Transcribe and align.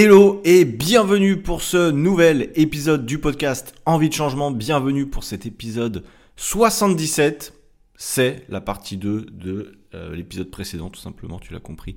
Hello 0.00 0.40
et 0.44 0.64
bienvenue 0.64 1.42
pour 1.42 1.60
ce 1.60 1.90
nouvel 1.90 2.52
épisode 2.54 3.04
du 3.04 3.18
podcast 3.18 3.74
Envie 3.84 4.08
de 4.08 4.14
changement. 4.14 4.52
Bienvenue 4.52 5.06
pour 5.06 5.24
cet 5.24 5.44
épisode 5.44 6.04
77. 6.36 7.52
C'est 7.96 8.44
la 8.48 8.60
partie 8.60 8.96
2 8.96 9.22
de 9.22 9.76
euh, 9.94 10.14
l'épisode 10.14 10.52
précédent, 10.52 10.88
tout 10.88 11.00
simplement, 11.00 11.40
tu 11.40 11.52
l'as 11.52 11.58
compris. 11.58 11.96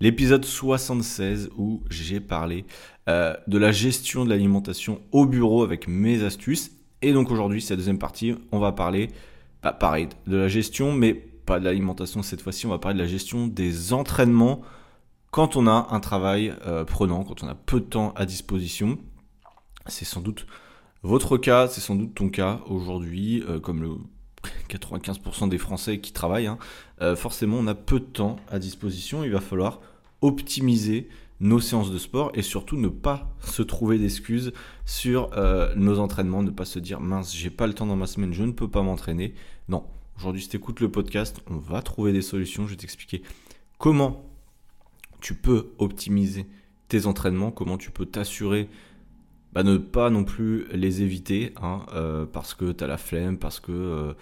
L'épisode 0.00 0.46
76 0.46 1.50
où 1.58 1.82
j'ai 1.90 2.20
parlé 2.20 2.64
euh, 3.10 3.36
de 3.46 3.58
la 3.58 3.70
gestion 3.70 4.24
de 4.24 4.30
l'alimentation 4.30 5.02
au 5.12 5.26
bureau 5.26 5.62
avec 5.62 5.88
mes 5.88 6.24
astuces. 6.24 6.70
Et 7.02 7.12
donc 7.12 7.30
aujourd'hui, 7.30 7.60
c'est 7.60 7.74
la 7.74 7.76
deuxième 7.76 7.98
partie, 7.98 8.34
on 8.50 8.60
va 8.60 8.72
parler, 8.72 9.10
bah, 9.62 9.74
pareil, 9.74 10.08
de 10.26 10.38
la 10.38 10.48
gestion, 10.48 10.94
mais 10.94 11.12
pas 11.12 11.60
de 11.60 11.66
l'alimentation 11.66 12.22
cette 12.22 12.40
fois-ci, 12.40 12.64
on 12.64 12.70
va 12.70 12.78
parler 12.78 12.96
de 12.96 13.02
la 13.02 13.10
gestion 13.10 13.46
des 13.46 13.92
entraînements 13.92 14.62
quand 15.32 15.56
on 15.56 15.66
a 15.66 15.88
un 15.90 15.98
travail 15.98 16.54
euh, 16.66 16.84
prenant, 16.84 17.24
quand 17.24 17.42
on 17.42 17.48
a 17.48 17.54
peu 17.54 17.80
de 17.80 17.86
temps 17.86 18.12
à 18.16 18.26
disposition, 18.26 18.98
c'est 19.86 20.04
sans 20.04 20.20
doute 20.20 20.46
votre 21.02 21.38
cas, 21.38 21.66
c'est 21.66 21.80
sans 21.80 21.96
doute 21.96 22.14
ton 22.14 22.28
cas 22.28 22.60
aujourd'hui, 22.66 23.42
euh, 23.48 23.58
comme 23.58 23.82
le 23.82 23.96
95% 24.68 25.48
des 25.48 25.56
Français 25.58 26.00
qui 26.00 26.12
travaillent, 26.12 26.46
hein, 26.46 26.58
euh, 27.00 27.16
forcément 27.16 27.56
on 27.56 27.66
a 27.66 27.74
peu 27.74 27.98
de 27.98 28.04
temps 28.04 28.36
à 28.50 28.58
disposition, 28.58 29.24
il 29.24 29.32
va 29.32 29.40
falloir 29.40 29.80
optimiser 30.20 31.08
nos 31.40 31.60
séances 31.60 31.90
de 31.90 31.98
sport 31.98 32.30
et 32.34 32.42
surtout 32.42 32.76
ne 32.76 32.88
pas 32.88 33.34
se 33.40 33.62
trouver 33.62 33.98
d'excuses 33.98 34.52
sur 34.84 35.30
nos 35.74 35.98
entraînements, 35.98 36.44
ne 36.44 36.50
pas 36.50 36.64
se 36.64 36.78
dire 36.78 37.00
mince 37.00 37.34
j'ai 37.34 37.50
pas 37.50 37.66
le 37.66 37.72
temps 37.72 37.86
dans 37.86 37.96
ma 37.96 38.06
semaine, 38.06 38.32
je 38.32 38.44
ne 38.44 38.52
peux 38.52 38.68
pas 38.68 38.82
m'entraîner. 38.82 39.34
Non, 39.68 39.84
aujourd'hui 40.16 40.42
si 40.42 40.50
tu 40.50 40.56
écoutes 40.58 40.78
le 40.78 40.88
podcast, 40.88 41.40
on 41.50 41.56
va 41.56 41.82
trouver 41.82 42.12
des 42.12 42.22
solutions, 42.22 42.66
je 42.66 42.70
vais 42.70 42.76
t'expliquer 42.76 43.22
comment 43.78 44.31
tu 45.22 45.34
peux 45.34 45.68
optimiser 45.78 46.46
tes 46.88 47.06
entraînements, 47.06 47.50
comment 47.50 47.78
tu 47.78 47.90
peux 47.90 48.04
t'assurer 48.04 48.68
bah, 49.54 49.62
ne 49.62 49.76
pas 49.76 50.10
non 50.10 50.24
plus 50.24 50.66
les 50.72 51.02
éviter 51.02 51.52
hein, 51.62 51.86
euh, 51.94 52.26
parce 52.26 52.54
que 52.54 52.72
tu 52.72 52.84
as 52.84 52.86
la 52.86 52.96
flemme, 52.96 53.38
parce 53.38 53.60
que 53.60 53.72
euh, 53.72 54.12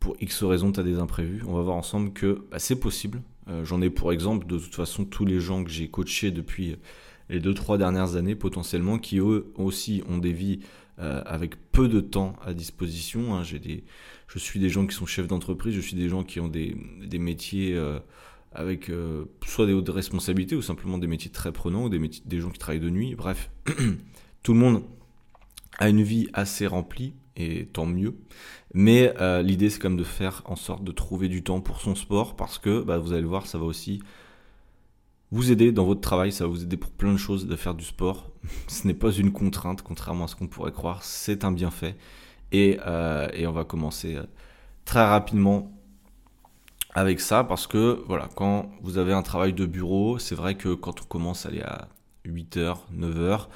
pour 0.00 0.16
X 0.20 0.42
raisons 0.44 0.72
tu 0.72 0.80
as 0.80 0.82
des 0.82 0.98
imprévus. 0.98 1.42
On 1.46 1.54
va 1.54 1.62
voir 1.62 1.76
ensemble 1.76 2.12
que 2.12 2.44
bah, 2.50 2.58
c'est 2.58 2.80
possible. 2.80 3.22
Euh, 3.48 3.64
j'en 3.64 3.80
ai 3.82 3.90
pour 3.90 4.12
exemple 4.12 4.46
de 4.46 4.58
toute 4.58 4.74
façon 4.74 5.04
tous 5.04 5.24
les 5.24 5.40
gens 5.40 5.62
que 5.62 5.70
j'ai 5.70 5.88
coachés 5.88 6.30
depuis 6.30 6.76
les 7.28 7.40
2-3 7.40 7.78
dernières 7.78 8.16
années 8.16 8.34
potentiellement 8.34 8.98
qui 8.98 9.18
eux 9.18 9.52
aussi 9.56 10.02
ont 10.08 10.18
des 10.18 10.32
vies 10.32 10.60
avec 11.00 11.54
peu 11.70 11.86
de 11.86 12.00
temps 12.00 12.34
à 12.44 12.52
disposition. 12.52 13.36
Hein. 13.36 13.44
Des, 13.62 13.84
je 14.26 14.38
suis 14.40 14.58
des 14.58 14.68
gens 14.68 14.84
qui 14.84 14.96
sont 14.96 15.06
chefs 15.06 15.28
d'entreprise, 15.28 15.72
je 15.72 15.80
suis 15.80 15.94
des 15.94 16.08
gens 16.08 16.24
qui 16.24 16.40
ont 16.40 16.48
des 16.48 16.74
métiers 17.20 17.78
avec 18.52 18.88
euh, 18.88 19.26
soit 19.46 19.66
des 19.66 19.72
hautes 19.72 19.88
responsabilités 19.88 20.56
ou 20.56 20.62
simplement 20.62 20.98
des 20.98 21.06
métiers 21.06 21.30
très 21.30 21.52
prenants 21.52 21.84
ou 21.84 21.88
des, 21.88 21.98
métiers, 21.98 22.22
des 22.26 22.40
gens 22.40 22.50
qui 22.50 22.58
travaillent 22.58 22.80
de 22.80 22.90
nuit. 22.90 23.14
Bref, 23.14 23.50
tout 24.42 24.52
le 24.52 24.58
monde 24.58 24.82
a 25.78 25.88
une 25.88 26.02
vie 26.02 26.28
assez 26.32 26.66
remplie 26.66 27.14
et 27.36 27.66
tant 27.66 27.86
mieux. 27.86 28.16
Mais 28.74 29.14
euh, 29.20 29.42
l'idée 29.42 29.70
c'est 29.70 29.78
quand 29.78 29.90
même 29.90 29.98
de 29.98 30.04
faire 30.04 30.42
en 30.46 30.56
sorte 30.56 30.82
de 30.84 30.92
trouver 30.92 31.28
du 31.28 31.42
temps 31.42 31.60
pour 31.60 31.80
son 31.80 31.94
sport 31.94 32.36
parce 32.36 32.58
que 32.58 32.82
bah, 32.82 32.98
vous 32.98 33.12
allez 33.12 33.22
le 33.22 33.28
voir, 33.28 33.46
ça 33.46 33.58
va 33.58 33.64
aussi 33.64 34.00
vous 35.30 35.52
aider 35.52 35.72
dans 35.72 35.84
votre 35.84 36.00
travail, 36.00 36.32
ça 36.32 36.44
va 36.44 36.50
vous 36.50 36.62
aider 36.62 36.78
pour 36.78 36.90
plein 36.90 37.12
de 37.12 37.18
choses 37.18 37.46
de 37.46 37.56
faire 37.56 37.74
du 37.74 37.84
sport. 37.84 38.30
Ce 38.66 38.86
n'est 38.86 38.94
pas 38.94 39.10
une 39.10 39.30
contrainte, 39.30 39.82
contrairement 39.82 40.24
à 40.24 40.28
ce 40.28 40.36
qu'on 40.36 40.48
pourrait 40.48 40.72
croire, 40.72 41.04
c'est 41.04 41.44
un 41.44 41.52
bienfait. 41.52 41.96
Et, 42.50 42.78
euh, 42.86 43.28
et 43.34 43.46
on 43.46 43.52
va 43.52 43.64
commencer 43.64 44.16
très 44.86 45.06
rapidement 45.06 45.77
avec 46.98 47.20
ça 47.20 47.44
parce 47.44 47.66
que 47.66 48.02
voilà, 48.06 48.28
quand 48.34 48.70
vous 48.82 48.98
avez 48.98 49.12
un 49.12 49.22
travail 49.22 49.52
de 49.52 49.66
bureau, 49.66 50.18
c'est 50.18 50.34
vrai 50.34 50.56
que 50.56 50.74
quand 50.74 51.00
on 51.00 51.04
commence 51.04 51.46
à 51.46 51.50
aller 51.50 51.62
à 51.62 51.88
8h, 52.26 52.76
9h, 52.94 53.46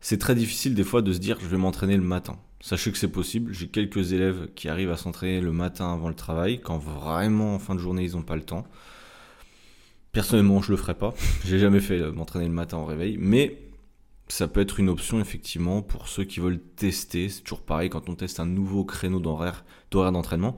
c'est 0.00 0.18
très 0.18 0.34
difficile 0.34 0.74
des 0.74 0.84
fois 0.84 1.02
de 1.02 1.12
se 1.12 1.18
dire 1.18 1.38
je 1.40 1.46
vais 1.46 1.56
m'entraîner 1.56 1.96
le 1.96 2.02
matin. 2.02 2.38
Sachez 2.60 2.90
que 2.90 2.98
c'est 2.98 3.10
possible, 3.10 3.52
j'ai 3.52 3.68
quelques 3.68 4.12
élèves 4.12 4.48
qui 4.54 4.68
arrivent 4.68 4.90
à 4.90 4.96
s'entraîner 4.96 5.40
le 5.40 5.52
matin 5.52 5.92
avant 5.92 6.08
le 6.08 6.14
travail, 6.14 6.60
quand 6.60 6.78
vraiment 6.78 7.54
en 7.54 7.58
fin 7.58 7.74
de 7.74 7.80
journée 7.80 8.04
ils 8.04 8.12
n'ont 8.12 8.22
pas 8.22 8.36
le 8.36 8.42
temps. 8.42 8.66
Personnellement, 10.12 10.62
je 10.62 10.72
le 10.72 10.76
ferai 10.76 10.94
pas. 10.94 11.14
J'ai 11.44 11.58
jamais 11.58 11.80
fait 11.80 12.00
euh, 12.00 12.12
m'entraîner 12.12 12.46
le 12.46 12.52
matin 12.52 12.78
au 12.78 12.84
réveil, 12.84 13.16
mais 13.20 13.58
ça 14.28 14.48
peut 14.48 14.60
être 14.60 14.80
une 14.80 14.88
option 14.88 15.20
effectivement 15.20 15.82
pour 15.82 16.08
ceux 16.08 16.24
qui 16.24 16.40
veulent 16.40 16.60
tester. 16.76 17.28
C'est 17.28 17.42
toujours 17.42 17.62
pareil 17.62 17.90
quand 17.90 18.08
on 18.08 18.14
teste 18.14 18.40
un 18.40 18.46
nouveau 18.46 18.84
créneau 18.84 19.20
d'horaire 19.20 19.64
d'entraînement. 19.90 20.56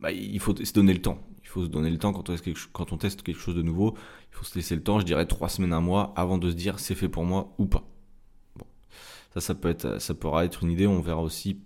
Bah, 0.00 0.12
il 0.12 0.40
faut 0.40 0.54
se 0.56 0.72
donner 0.72 0.92
le 0.94 1.02
temps 1.02 1.18
faut 1.54 1.64
se 1.64 1.70
donner 1.70 1.90
le 1.90 1.98
temps 1.98 2.12
quand 2.12 2.28
on, 2.28 2.32
teste 2.32 2.44
quelque, 2.44 2.60
quand 2.72 2.92
on 2.92 2.98
teste 2.98 3.22
quelque 3.22 3.40
chose 3.40 3.54
de 3.54 3.62
nouveau. 3.62 3.94
Il 4.32 4.36
faut 4.36 4.44
se 4.44 4.54
laisser 4.56 4.74
le 4.74 4.82
temps, 4.82 4.98
je 4.98 5.04
dirais 5.04 5.26
trois 5.26 5.48
semaines, 5.48 5.72
un 5.72 5.80
mois, 5.80 6.12
avant 6.16 6.38
de 6.38 6.50
se 6.50 6.54
dire 6.54 6.78
c'est 6.78 6.94
fait 6.94 7.08
pour 7.08 7.24
moi 7.24 7.54
ou 7.58 7.66
pas. 7.66 7.84
Bon. 8.56 8.66
Ça, 9.34 9.40
ça, 9.40 9.54
peut 9.54 9.68
être, 9.68 10.00
ça 10.00 10.14
pourra 10.14 10.44
être 10.44 10.64
une 10.64 10.70
idée. 10.70 10.86
On 10.86 11.00
verra 11.00 11.22
aussi 11.22 11.60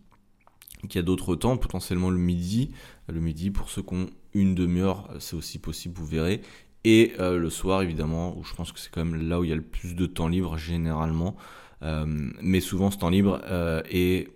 qu'il 0.83 0.97
y 0.97 0.99
a 0.99 1.03
d'autres 1.03 1.35
temps, 1.35 1.57
potentiellement 1.57 2.11
le 2.11 2.19
midi. 2.19 2.71
Le 3.09 3.21
midi, 3.21 3.51
pour 3.51 3.71
ceux 3.71 3.83
qui 3.83 3.95
ont 3.95 4.11
une 4.35 4.55
demi-heure, 4.55 5.09
c'est 5.19 5.37
aussi 5.37 5.59
possible, 5.59 5.95
vous 5.97 6.07
verrez. 6.07 6.43
Et 6.85 7.15
euh, 7.19 7.39
le 7.39 7.51
soir, 7.51 7.83
évidemment, 7.83 8.37
où 8.39 8.45
je 8.45 8.55
pense 8.55 8.73
que 8.73 8.79
c'est 8.79 8.91
quand 8.91 9.05
même 9.05 9.29
là 9.29 9.41
où 9.41 9.45
il 9.45 9.51
y 9.51 9.53
a 9.53 9.57
le 9.57 9.63
plus 9.63 9.95
de 9.95 10.07
temps 10.07 10.29
libre, 10.29 10.59
généralement. 10.59 11.37
Euh, 11.83 12.05
mais 12.43 12.61
souvent, 12.61 12.91
ce 12.91 12.99
temps 12.99 13.11
libre 13.11 13.41
euh, 13.47 13.83
est, 13.91 14.29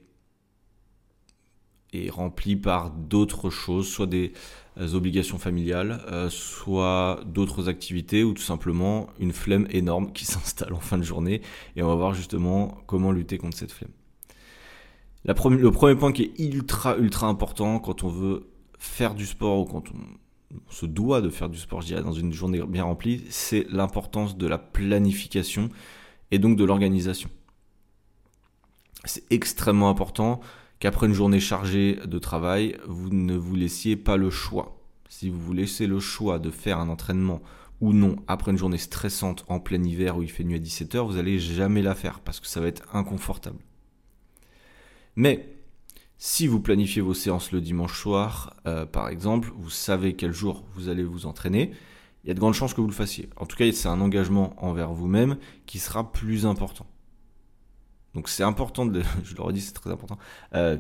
est 1.92 2.10
rempli 2.10 2.56
par 2.56 2.91
d'autres 2.91 3.50
choses, 3.50 3.88
soit 3.88 4.06
des 4.06 4.32
euh, 4.78 4.94
obligations 4.94 5.38
familiales, 5.38 6.00
euh, 6.10 6.30
soit 6.30 7.20
d'autres 7.26 7.69
activités 7.69 8.25
ou 8.25 8.32
tout 8.32 8.42
simplement 8.42 9.08
une 9.19 9.32
flemme 9.32 9.66
énorme 9.70 10.12
qui 10.12 10.25
s'installe 10.26 10.72
en 10.72 10.80
fin 10.80 10.98
de 10.98 11.03
journée. 11.03 11.42
Et 11.76 11.82
on 11.82 11.88
va 11.88 11.94
voir 11.94 12.14
justement 12.14 12.78
comment 12.86 13.12
lutter 13.12 13.38
contre 13.38 13.56
cette 13.56 13.72
flemme. 13.72 13.91
le 15.25 15.70
premier 15.70 15.97
point 15.97 16.12
qui 16.12 16.22
est 16.22 16.38
ultra 16.38 16.97
ultra 16.97 17.26
important 17.26 17.78
quand 17.78 18.04
on 18.04 18.09
veut 18.09 18.48
faire 18.78 19.14
du 19.14 19.26
sport 19.26 19.60
ou 19.60 19.64
quand 19.64 19.84
on, 19.91 19.98
se 20.69 20.84
doit 20.84 21.22
de 21.22 21.30
faire 21.30 21.48
du 21.48 21.59
sport, 21.59 21.80
je 21.80 21.86
dirais, 21.86 22.03
dans 22.03 22.12
une 22.12 22.30
journée 22.30 22.62
bien 22.62 22.84
remplie, 22.84 23.24
c'est 23.30 23.66
l'importance 23.70 24.36
de 24.36 24.47
la 24.47 24.59
planification 24.59 25.70
et 26.30 26.38
donc 26.38 26.59
de 26.59 26.64
l'organisation. 26.64 27.30
C'est 29.04 29.24
extrêmement 29.32 29.88
important 29.88 30.41
qu'après 30.82 31.06
une 31.06 31.15
journée 31.15 31.38
chargée 31.38 32.00
de 32.04 32.19
travail, 32.19 32.76
vous 32.88 33.10
ne 33.10 33.37
vous 33.37 33.54
laissiez 33.54 33.94
pas 33.94 34.16
le 34.16 34.31
choix. 34.31 34.82
Si 35.09 35.31
vous 35.31 35.38
vous 35.38 35.53
laissez 35.53 35.87
le 35.87 36.00
choix 36.00 36.41
de 36.41 36.50
faire 36.50 36.81
un 36.81 36.88
entraînement 36.88 37.41
ou 37.81 37.93
non 37.93 38.16
après 38.26 38.50
une 38.50 38.59
journée 38.59 38.78
stressante 38.78 39.44
en 39.47 39.60
plein 39.60 39.81
hiver 39.84 40.16
où 40.16 40.25
il 40.25 40.28
fait 40.28 40.42
nuit 40.42 40.56
à 40.56 40.59
17h, 40.59 41.06
vous 41.06 41.12
n'allez 41.12 41.38
jamais 41.38 41.82
la 41.82 41.94
faire 41.94 42.19
parce 42.19 42.41
que 42.41 42.48
ça 42.48 42.60
va 42.60 42.66
être 42.66 42.82
inconfortable. 42.97 43.60
Mais 45.15 45.54
si 46.19 46.48
vous 46.48 46.59
planifiez 46.59 47.00
vos 47.00 47.15
séances 47.15 47.53
le 47.53 47.60
dimanche 47.60 47.97
soir, 47.97 48.56
euh, 48.66 48.84
par 48.84 49.09
exemple, 49.09 49.53
vous 49.54 49.71
savez 49.71 50.16
quel 50.16 50.32
jour 50.32 50.65
vous 50.75 50.88
allez 50.88 51.04
vous 51.04 51.26
entraîner, 51.26 51.71
il 52.25 52.28
y 52.28 52.31
a 52.32 52.34
de 52.34 52.41
grandes 52.41 52.54
chances 52.54 52.75
que 52.75 52.81
vous 52.81 52.88
le 52.88 52.92
fassiez. 52.92 53.31
En 53.37 53.47
tout 53.47 53.56
cas, 53.56 53.71
c'est 53.71 53.87
un 53.87 54.00
engagement 54.00 54.56
envers 54.59 54.92
vous-même 54.92 55.37
qui 55.65 55.78
sera 55.78 56.10
plus 56.10 56.44
important. 56.44 56.88
Donc 58.14 58.28
c'est 58.28 58.42
important, 58.42 58.86
de, 58.86 59.02
je 59.24 59.34
leur 59.34 59.50
ai 59.50 59.52
dit, 59.52 59.60
c'est 59.60 59.72
très 59.72 59.90
important. 59.90 60.18
Euh, 60.54 60.76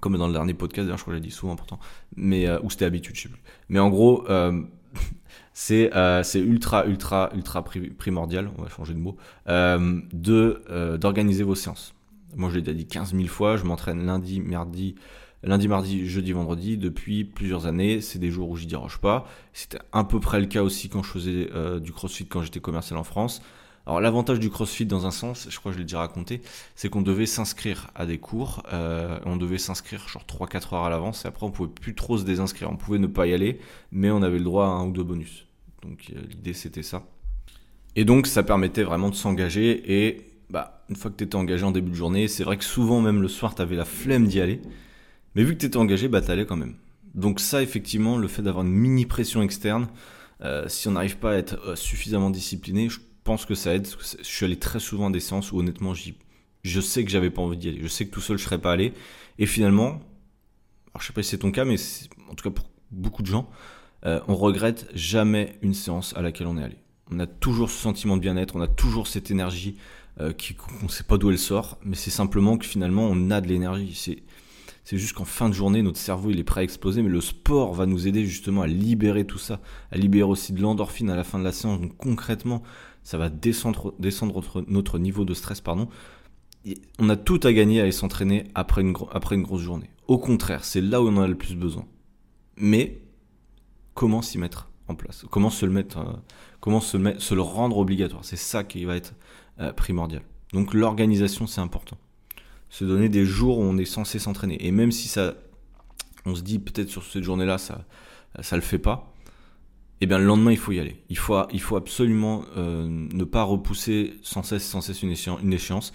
comme 0.00 0.18
dans 0.18 0.26
le 0.26 0.32
dernier 0.32 0.54
podcast, 0.54 0.86
d'ailleurs, 0.86 0.98
je 0.98 1.02
crois 1.02 1.14
que 1.14 1.18
j'ai 1.18 1.24
dit 1.24 1.30
souvent 1.30 1.52
important, 1.52 1.78
mais 2.16 2.46
euh, 2.46 2.58
ou 2.62 2.70
c'était 2.70 2.84
habitude, 2.84 3.14
je 3.16 3.22
sais 3.22 3.28
plus. 3.28 3.42
Mais 3.68 3.78
en 3.78 3.90
gros, 3.90 4.28
euh, 4.28 4.62
c'est 5.52 5.90
c'est 6.24 6.40
ultra 6.40 6.84
ultra 6.86 7.30
ultra 7.34 7.64
primordial, 7.64 8.50
on 8.58 8.62
va 8.62 8.68
changer 8.68 8.94
de 8.94 8.98
mot, 8.98 9.16
de 9.46 10.96
d'organiser 10.96 11.44
vos 11.44 11.54
séances. 11.54 11.94
Moi, 12.36 12.50
je 12.50 12.56
l'ai 12.56 12.62
déjà 12.62 12.76
dit 12.76 12.86
15 12.86 13.14
000 13.14 13.28
fois, 13.28 13.56
je 13.56 13.62
m'entraîne 13.62 14.04
lundi, 14.04 14.40
mardi, 14.40 14.96
lundi, 15.44 15.68
mardi, 15.68 16.08
jeudi, 16.08 16.32
vendredi 16.32 16.76
depuis 16.76 17.24
plusieurs 17.24 17.66
années. 17.66 18.00
C'est 18.00 18.18
des 18.18 18.32
jours 18.32 18.50
où 18.50 18.56
j'y 18.56 18.66
déroge 18.66 18.98
pas. 18.98 19.28
C'était 19.52 19.78
à 19.92 20.02
peu 20.02 20.18
près 20.18 20.40
le 20.40 20.46
cas 20.46 20.64
aussi 20.64 20.88
quand 20.88 21.04
je 21.04 21.10
faisais 21.10 21.48
du 21.80 21.92
crossfit 21.92 22.26
quand 22.26 22.42
j'étais 22.42 22.58
commercial 22.60 22.98
en 22.98 23.04
France. 23.04 23.40
Alors 23.86 24.00
l'avantage 24.00 24.40
du 24.40 24.48
CrossFit 24.48 24.86
dans 24.86 25.04
un 25.04 25.10
sens, 25.10 25.46
je 25.50 25.58
crois 25.58 25.70
que 25.70 25.74
je 25.74 25.80
l'ai 25.80 25.84
déjà 25.84 25.98
raconté, 25.98 26.40
c'est 26.74 26.88
qu'on 26.88 27.02
devait 27.02 27.26
s'inscrire 27.26 27.90
à 27.94 28.06
des 28.06 28.16
cours, 28.16 28.62
euh, 28.72 29.18
on 29.26 29.36
devait 29.36 29.58
s'inscrire 29.58 30.08
genre 30.08 30.24
3-4 30.26 30.74
heures 30.74 30.84
à 30.84 30.90
l'avance 30.90 31.24
et 31.24 31.28
après 31.28 31.44
on 31.44 31.50
pouvait 31.50 31.68
plus 31.68 31.94
trop 31.94 32.16
se 32.16 32.24
désinscrire, 32.24 32.70
on 32.70 32.76
pouvait 32.76 32.98
ne 32.98 33.06
pas 33.06 33.26
y 33.26 33.34
aller, 33.34 33.60
mais 33.92 34.10
on 34.10 34.22
avait 34.22 34.38
le 34.38 34.44
droit 34.44 34.66
à 34.66 34.70
un 34.70 34.86
ou 34.86 34.92
deux 34.92 35.02
bonus. 35.02 35.46
Donc 35.82 36.10
euh, 36.14 36.20
l'idée 36.30 36.54
c'était 36.54 36.82
ça. 36.82 37.04
Et 37.94 38.06
donc 38.06 38.26
ça 38.26 38.42
permettait 38.42 38.84
vraiment 38.84 39.10
de 39.10 39.14
s'engager 39.14 39.82
et 39.86 40.30
bah, 40.48 40.82
une 40.88 40.96
fois 40.96 41.10
que 41.10 41.16
tu 41.16 41.24
étais 41.24 41.36
engagé 41.36 41.64
en 41.64 41.70
début 41.70 41.90
de 41.90 41.96
journée, 41.96 42.26
c'est 42.26 42.44
vrai 42.44 42.56
que 42.56 42.64
souvent 42.64 43.02
même 43.02 43.20
le 43.20 43.28
soir 43.28 43.54
tu 43.54 43.60
avais 43.60 43.76
la 43.76 43.84
flemme 43.84 44.26
d'y 44.26 44.40
aller, 44.40 44.62
mais 45.34 45.44
vu 45.44 45.54
que 45.54 45.60
tu 45.60 45.66
étais 45.66 45.76
engagé, 45.76 46.08
bah 46.08 46.22
allais 46.28 46.46
quand 46.46 46.56
même. 46.56 46.76
Donc 47.14 47.38
ça 47.38 47.62
effectivement, 47.62 48.16
le 48.16 48.28
fait 48.28 48.40
d'avoir 48.40 48.64
une 48.64 48.72
mini 48.72 49.04
pression 49.04 49.42
externe, 49.42 49.88
euh, 50.40 50.68
si 50.68 50.88
on 50.88 50.92
n'arrive 50.92 51.18
pas 51.18 51.32
à 51.32 51.34
être 51.34 51.76
suffisamment 51.76 52.30
discipliné, 52.30 52.88
je 52.88 52.98
pense 53.24 53.46
que 53.46 53.54
ça 53.54 53.74
aide. 53.74 53.88
je 54.18 54.24
suis 54.24 54.44
allé 54.44 54.58
très 54.58 54.80
souvent 54.80 55.08
à 55.08 55.10
des 55.10 55.20
séances 55.20 55.50
où 55.52 55.58
honnêtement, 55.58 55.94
je 55.94 56.80
sais 56.80 57.04
que 57.04 57.10
j'avais 57.10 57.30
pas 57.30 57.42
envie 57.42 57.56
d'y 57.56 57.68
aller. 57.70 57.80
Je 57.82 57.88
sais 57.88 58.06
que 58.06 58.10
tout 58.10 58.20
seul, 58.20 58.38
je 58.38 58.44
serais 58.44 58.60
pas 58.60 58.72
allé. 58.72 58.92
Et 59.38 59.46
finalement, 59.46 60.00
alors 60.94 61.00
je 61.00 61.06
sais 61.06 61.12
pas 61.12 61.22
si 61.22 61.30
c'est 61.30 61.38
ton 61.38 61.50
cas, 61.50 61.64
mais 61.64 61.76
en 62.30 62.34
tout 62.34 62.44
cas 62.48 62.54
pour 62.54 62.66
beaucoup 62.92 63.22
de 63.22 63.26
gens, 63.26 63.50
euh, 64.06 64.20
on 64.28 64.36
regrette 64.36 64.88
jamais 64.94 65.58
une 65.62 65.74
séance 65.74 66.14
à 66.16 66.22
laquelle 66.22 66.46
on 66.46 66.56
est 66.56 66.62
allé. 66.62 66.78
On 67.10 67.18
a 67.18 67.26
toujours 67.26 67.70
ce 67.70 67.80
sentiment 67.80 68.16
de 68.16 68.22
bien-être, 68.22 68.54
on 68.54 68.60
a 68.60 68.68
toujours 68.68 69.08
cette 69.08 69.30
énergie 69.30 69.76
euh, 70.20 70.32
qu'on 70.56 70.84
ne 70.84 70.90
sait 70.90 71.02
pas 71.02 71.18
d'où 71.18 71.30
elle 71.30 71.38
sort, 71.38 71.78
mais 71.84 71.96
c'est 71.96 72.10
simplement 72.10 72.56
que 72.56 72.64
finalement 72.64 73.08
on 73.10 73.30
a 73.30 73.40
de 73.40 73.48
l'énergie. 73.48 73.94
C'est, 73.94 74.22
c'est 74.84 74.98
juste 74.98 75.14
qu'en 75.14 75.24
fin 75.24 75.48
de 75.48 75.54
journée, 75.54 75.82
notre 75.82 75.98
cerveau 75.98 76.30
il 76.30 76.38
est 76.38 76.44
prêt 76.44 76.60
à 76.60 76.64
exploser, 76.64 77.02
mais 77.02 77.08
le 77.08 77.20
sport 77.20 77.74
va 77.74 77.86
nous 77.86 78.06
aider 78.06 78.24
justement 78.24 78.62
à 78.62 78.66
libérer 78.66 79.26
tout 79.26 79.38
ça, 79.38 79.60
à 79.90 79.96
libérer 79.96 80.28
aussi 80.28 80.52
de 80.52 80.60
l'endorphine 80.60 81.10
à 81.10 81.16
la 81.16 81.24
fin 81.24 81.38
de 81.38 81.44
la 81.44 81.52
séance. 81.52 81.80
Donc 81.80 81.96
concrètement, 81.96 82.62
ça 83.04 83.18
va 83.18 83.28
descendre, 83.28 83.94
notre, 84.66 84.98
niveau 84.98 85.24
de 85.24 85.34
stress, 85.34 85.60
pardon. 85.60 85.88
on 86.98 87.08
a 87.10 87.16
tout 87.16 87.38
à 87.42 87.52
gagner 87.52 87.80
à 87.80 87.82
aller 87.82 87.92
s'entraîner 87.92 88.44
après 88.54 88.80
une, 88.80 88.92
grosse 88.92 89.60
journée. 89.60 89.90
Au 90.08 90.18
contraire, 90.18 90.64
c'est 90.64 90.80
là 90.80 91.02
où 91.02 91.08
on 91.08 91.16
en 91.18 91.22
a 91.22 91.28
le 91.28 91.36
plus 91.36 91.54
besoin. 91.54 91.86
Mais 92.56 93.02
comment 93.92 94.22
s'y 94.22 94.38
mettre 94.38 94.70
en 94.88 94.94
place? 94.94 95.24
Comment 95.30 95.50
se 95.50 95.66
le 95.66 95.72
mettre 95.72 95.98
euh, 95.98 96.12
Comment 96.60 96.80
se 96.80 96.96
le 96.96 97.40
rendre 97.42 97.76
obligatoire? 97.76 98.24
C'est 98.24 98.36
ça 98.36 98.64
qui 98.64 98.84
va 98.86 98.96
être 98.96 99.14
euh, 99.60 99.72
primordial. 99.72 100.22
Donc 100.54 100.72
l'organisation, 100.72 101.46
c'est 101.46 101.60
important. 101.60 101.98
Se 102.70 102.84
donner 102.84 103.10
des 103.10 103.26
jours 103.26 103.58
où 103.58 103.62
on 103.62 103.76
est 103.76 103.84
censé 103.84 104.18
s'entraîner. 104.18 104.66
Et 104.66 104.70
même 104.70 104.92
si 104.92 105.08
ça, 105.08 105.34
on 106.24 106.34
se 106.34 106.40
dit 106.40 106.58
peut-être 106.58 106.88
sur 106.88 107.04
cette 107.04 107.22
journée-là, 107.22 107.58
ça, 107.58 107.84
ça 108.40 108.56
le 108.56 108.62
fait 108.62 108.78
pas. 108.78 109.13
Eh 110.00 110.06
bien, 110.06 110.18
le 110.18 110.24
lendemain, 110.24 110.50
il 110.50 110.58
faut 110.58 110.72
y 110.72 110.80
aller. 110.80 111.02
Il 111.08 111.18
faut, 111.18 111.36
il 111.52 111.60
faut 111.60 111.76
absolument 111.76 112.44
euh, 112.56 112.86
ne 112.88 113.24
pas 113.24 113.42
repousser 113.42 114.14
sans 114.22 114.42
cesse, 114.42 114.66
sans 114.66 114.80
cesse 114.80 115.02
une, 115.02 115.12
échéance. 115.52 115.92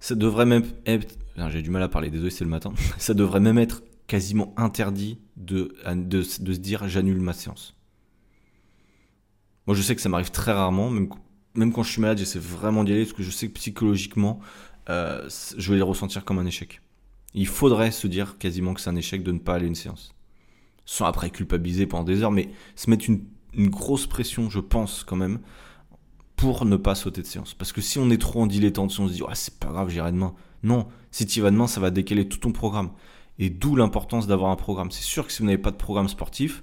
Ça 0.00 0.14
devrait 0.14 0.46
même 0.46 0.64
être, 0.84 1.16
j'ai 1.48 1.62
du 1.62 1.70
mal 1.70 1.82
à 1.82 1.88
parler, 1.88 2.10
désolé, 2.10 2.30
c'est 2.30 2.44
le 2.44 2.50
matin. 2.50 2.72
Ça 2.98 3.14
devrait 3.14 3.40
même 3.40 3.58
être 3.58 3.82
quasiment 4.06 4.52
interdit 4.56 5.18
de, 5.36 5.74
de, 5.94 6.22
se 6.22 6.40
dire 6.40 6.88
j'annule 6.88 7.20
ma 7.20 7.32
séance. 7.32 7.76
Moi, 9.66 9.74
je 9.74 9.82
sais 9.82 9.96
que 9.96 10.00
ça 10.00 10.08
m'arrive 10.08 10.30
très 10.30 10.52
rarement, 10.52 10.90
même, 10.90 11.08
même 11.56 11.72
quand 11.72 11.82
je 11.82 11.90
suis 11.90 12.00
malade, 12.00 12.18
j'essaie 12.18 12.38
vraiment 12.38 12.84
d'y 12.84 12.92
aller 12.92 13.02
parce 13.02 13.14
que 13.14 13.24
je 13.24 13.30
sais 13.30 13.48
que 13.48 13.54
psychologiquement, 13.54 14.38
euh, 14.90 15.28
je 15.56 15.72
vais 15.72 15.78
le 15.78 15.84
ressentir 15.84 16.24
comme 16.24 16.38
un 16.38 16.46
échec. 16.46 16.82
Il 17.34 17.48
faudrait 17.48 17.90
se 17.90 18.06
dire 18.06 18.38
quasiment 18.38 18.74
que 18.74 18.80
c'est 18.80 18.90
un 18.90 18.96
échec 18.96 19.22
de 19.22 19.32
ne 19.32 19.38
pas 19.38 19.54
aller 19.54 19.64
à 19.64 19.68
une 19.68 19.74
séance. 19.74 20.14
Sans 20.84 21.06
après 21.06 21.30
culpabiliser 21.30 21.86
pendant 21.86 22.04
des 22.04 22.22
heures, 22.22 22.30
mais 22.30 22.50
se 22.76 22.88
mettre 22.88 23.10
une, 23.10 23.24
une 23.56 23.68
grosse 23.68 24.06
pression, 24.06 24.50
je 24.50 24.60
pense 24.60 25.04
quand 25.04 25.16
même, 25.16 25.40
pour 26.36 26.64
ne 26.64 26.76
pas 26.76 26.94
sauter 26.94 27.22
de 27.22 27.26
séance. 27.26 27.54
Parce 27.54 27.72
que 27.72 27.80
si 27.80 27.98
on 27.98 28.10
est 28.10 28.20
trop 28.20 28.42
en 28.42 28.46
dilettante, 28.46 28.90
si 28.90 29.00
on 29.00 29.08
se 29.08 29.14
dit, 29.14 29.22
c'est 29.34 29.58
pas 29.58 29.68
grave, 29.68 29.88
j'irai 29.88 30.12
demain. 30.12 30.34
Non, 30.62 30.86
si 31.10 31.26
tu 31.26 31.38
y 31.38 31.42
vas 31.42 31.50
demain, 31.50 31.66
ça 31.66 31.80
va 31.80 31.90
décaler 31.90 32.28
tout 32.28 32.38
ton 32.38 32.52
programme. 32.52 32.90
Et 33.38 33.50
d'où 33.50 33.76
l'importance 33.76 34.26
d'avoir 34.26 34.50
un 34.50 34.56
programme. 34.56 34.90
C'est 34.90 35.02
sûr 35.02 35.26
que 35.26 35.32
si 35.32 35.40
vous 35.40 35.46
n'avez 35.46 35.58
pas 35.58 35.70
de 35.70 35.76
programme 35.76 36.08
sportif, 36.08 36.62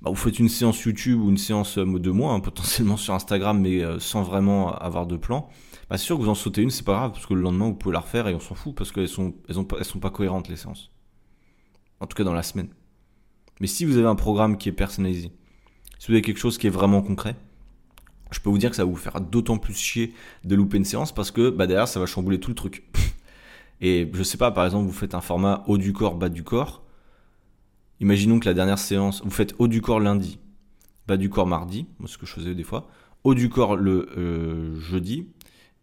bah, 0.00 0.10
vous 0.10 0.16
faites 0.16 0.38
une 0.38 0.48
séance 0.48 0.82
YouTube 0.82 1.20
ou 1.20 1.28
une 1.28 1.38
séance 1.38 1.78
euh, 1.78 1.98
de 1.98 2.10
moi, 2.10 2.32
hein, 2.32 2.40
potentiellement 2.40 2.96
sur 2.96 3.14
Instagram, 3.14 3.60
mais 3.60 3.82
euh, 3.82 3.98
sans 3.98 4.22
vraiment 4.22 4.74
avoir 4.74 5.06
de 5.06 5.16
plan. 5.16 5.48
Bah, 5.90 5.98
c'est 5.98 6.04
sûr 6.04 6.16
que 6.16 6.22
vous 6.22 6.28
en 6.28 6.34
sautez 6.34 6.62
une, 6.62 6.70
c'est 6.70 6.84
pas 6.84 6.94
grave, 6.94 7.12
parce 7.12 7.26
que 7.26 7.34
le 7.34 7.40
lendemain, 7.40 7.66
vous 7.66 7.74
pouvez 7.74 7.94
la 7.94 8.00
refaire 8.00 8.28
et 8.28 8.34
on 8.34 8.40
s'en 8.40 8.54
fout, 8.54 8.74
parce 8.74 8.92
qu'elles 8.92 9.08
sont, 9.08 9.34
elles, 9.48 9.56
elles 9.78 9.84
sont 9.84 9.98
pas 9.98 10.10
cohérentes, 10.10 10.48
les 10.48 10.56
séances. 10.56 10.90
En 12.00 12.06
tout 12.06 12.14
cas, 12.14 12.24
dans 12.24 12.34
la 12.34 12.42
semaine. 12.42 12.68
Mais 13.60 13.66
si 13.66 13.84
vous 13.84 13.96
avez 13.96 14.06
un 14.06 14.14
programme 14.14 14.56
qui 14.56 14.68
est 14.68 14.72
personnalisé, 14.72 15.32
si 15.98 16.08
vous 16.08 16.12
avez 16.14 16.22
quelque 16.22 16.38
chose 16.38 16.58
qui 16.58 16.66
est 16.66 16.70
vraiment 16.70 17.02
concret, 17.02 17.36
je 18.30 18.40
peux 18.40 18.50
vous 18.50 18.58
dire 18.58 18.70
que 18.70 18.76
ça 18.76 18.84
va 18.84 18.90
vous 18.90 18.96
faire 18.96 19.20
d'autant 19.20 19.58
plus 19.58 19.74
chier 19.74 20.14
de 20.44 20.54
louper 20.54 20.76
une 20.76 20.84
séance 20.84 21.12
parce 21.12 21.30
que 21.30 21.50
bah, 21.50 21.66
derrière 21.66 21.88
ça 21.88 22.00
va 22.00 22.06
chambouler 22.06 22.38
tout 22.40 22.50
le 22.50 22.54
truc. 22.54 22.84
Et 23.80 24.10
je 24.12 24.22
sais 24.22 24.38
pas, 24.38 24.50
par 24.50 24.64
exemple, 24.64 24.86
vous 24.86 24.92
faites 24.92 25.14
un 25.14 25.20
format 25.20 25.62
haut 25.66 25.78
du 25.78 25.92
corps, 25.92 26.16
bas 26.16 26.28
du 26.28 26.42
corps. 26.42 26.82
Imaginons 28.00 28.40
que 28.40 28.46
la 28.46 28.54
dernière 28.54 28.78
séance, 28.78 29.22
vous 29.24 29.30
faites 29.30 29.54
haut 29.58 29.68
du 29.68 29.80
corps 29.80 30.00
lundi, 30.00 30.38
bas 31.06 31.16
du 31.16 31.30
corps 31.30 31.46
mardi, 31.46 31.86
ce 32.06 32.18
que 32.18 32.26
je 32.26 32.32
faisais 32.32 32.54
des 32.54 32.64
fois, 32.64 32.88
haut 33.24 33.34
du 33.34 33.48
corps 33.48 33.76
le 33.76 34.08
euh, 34.16 34.80
jeudi 34.80 35.26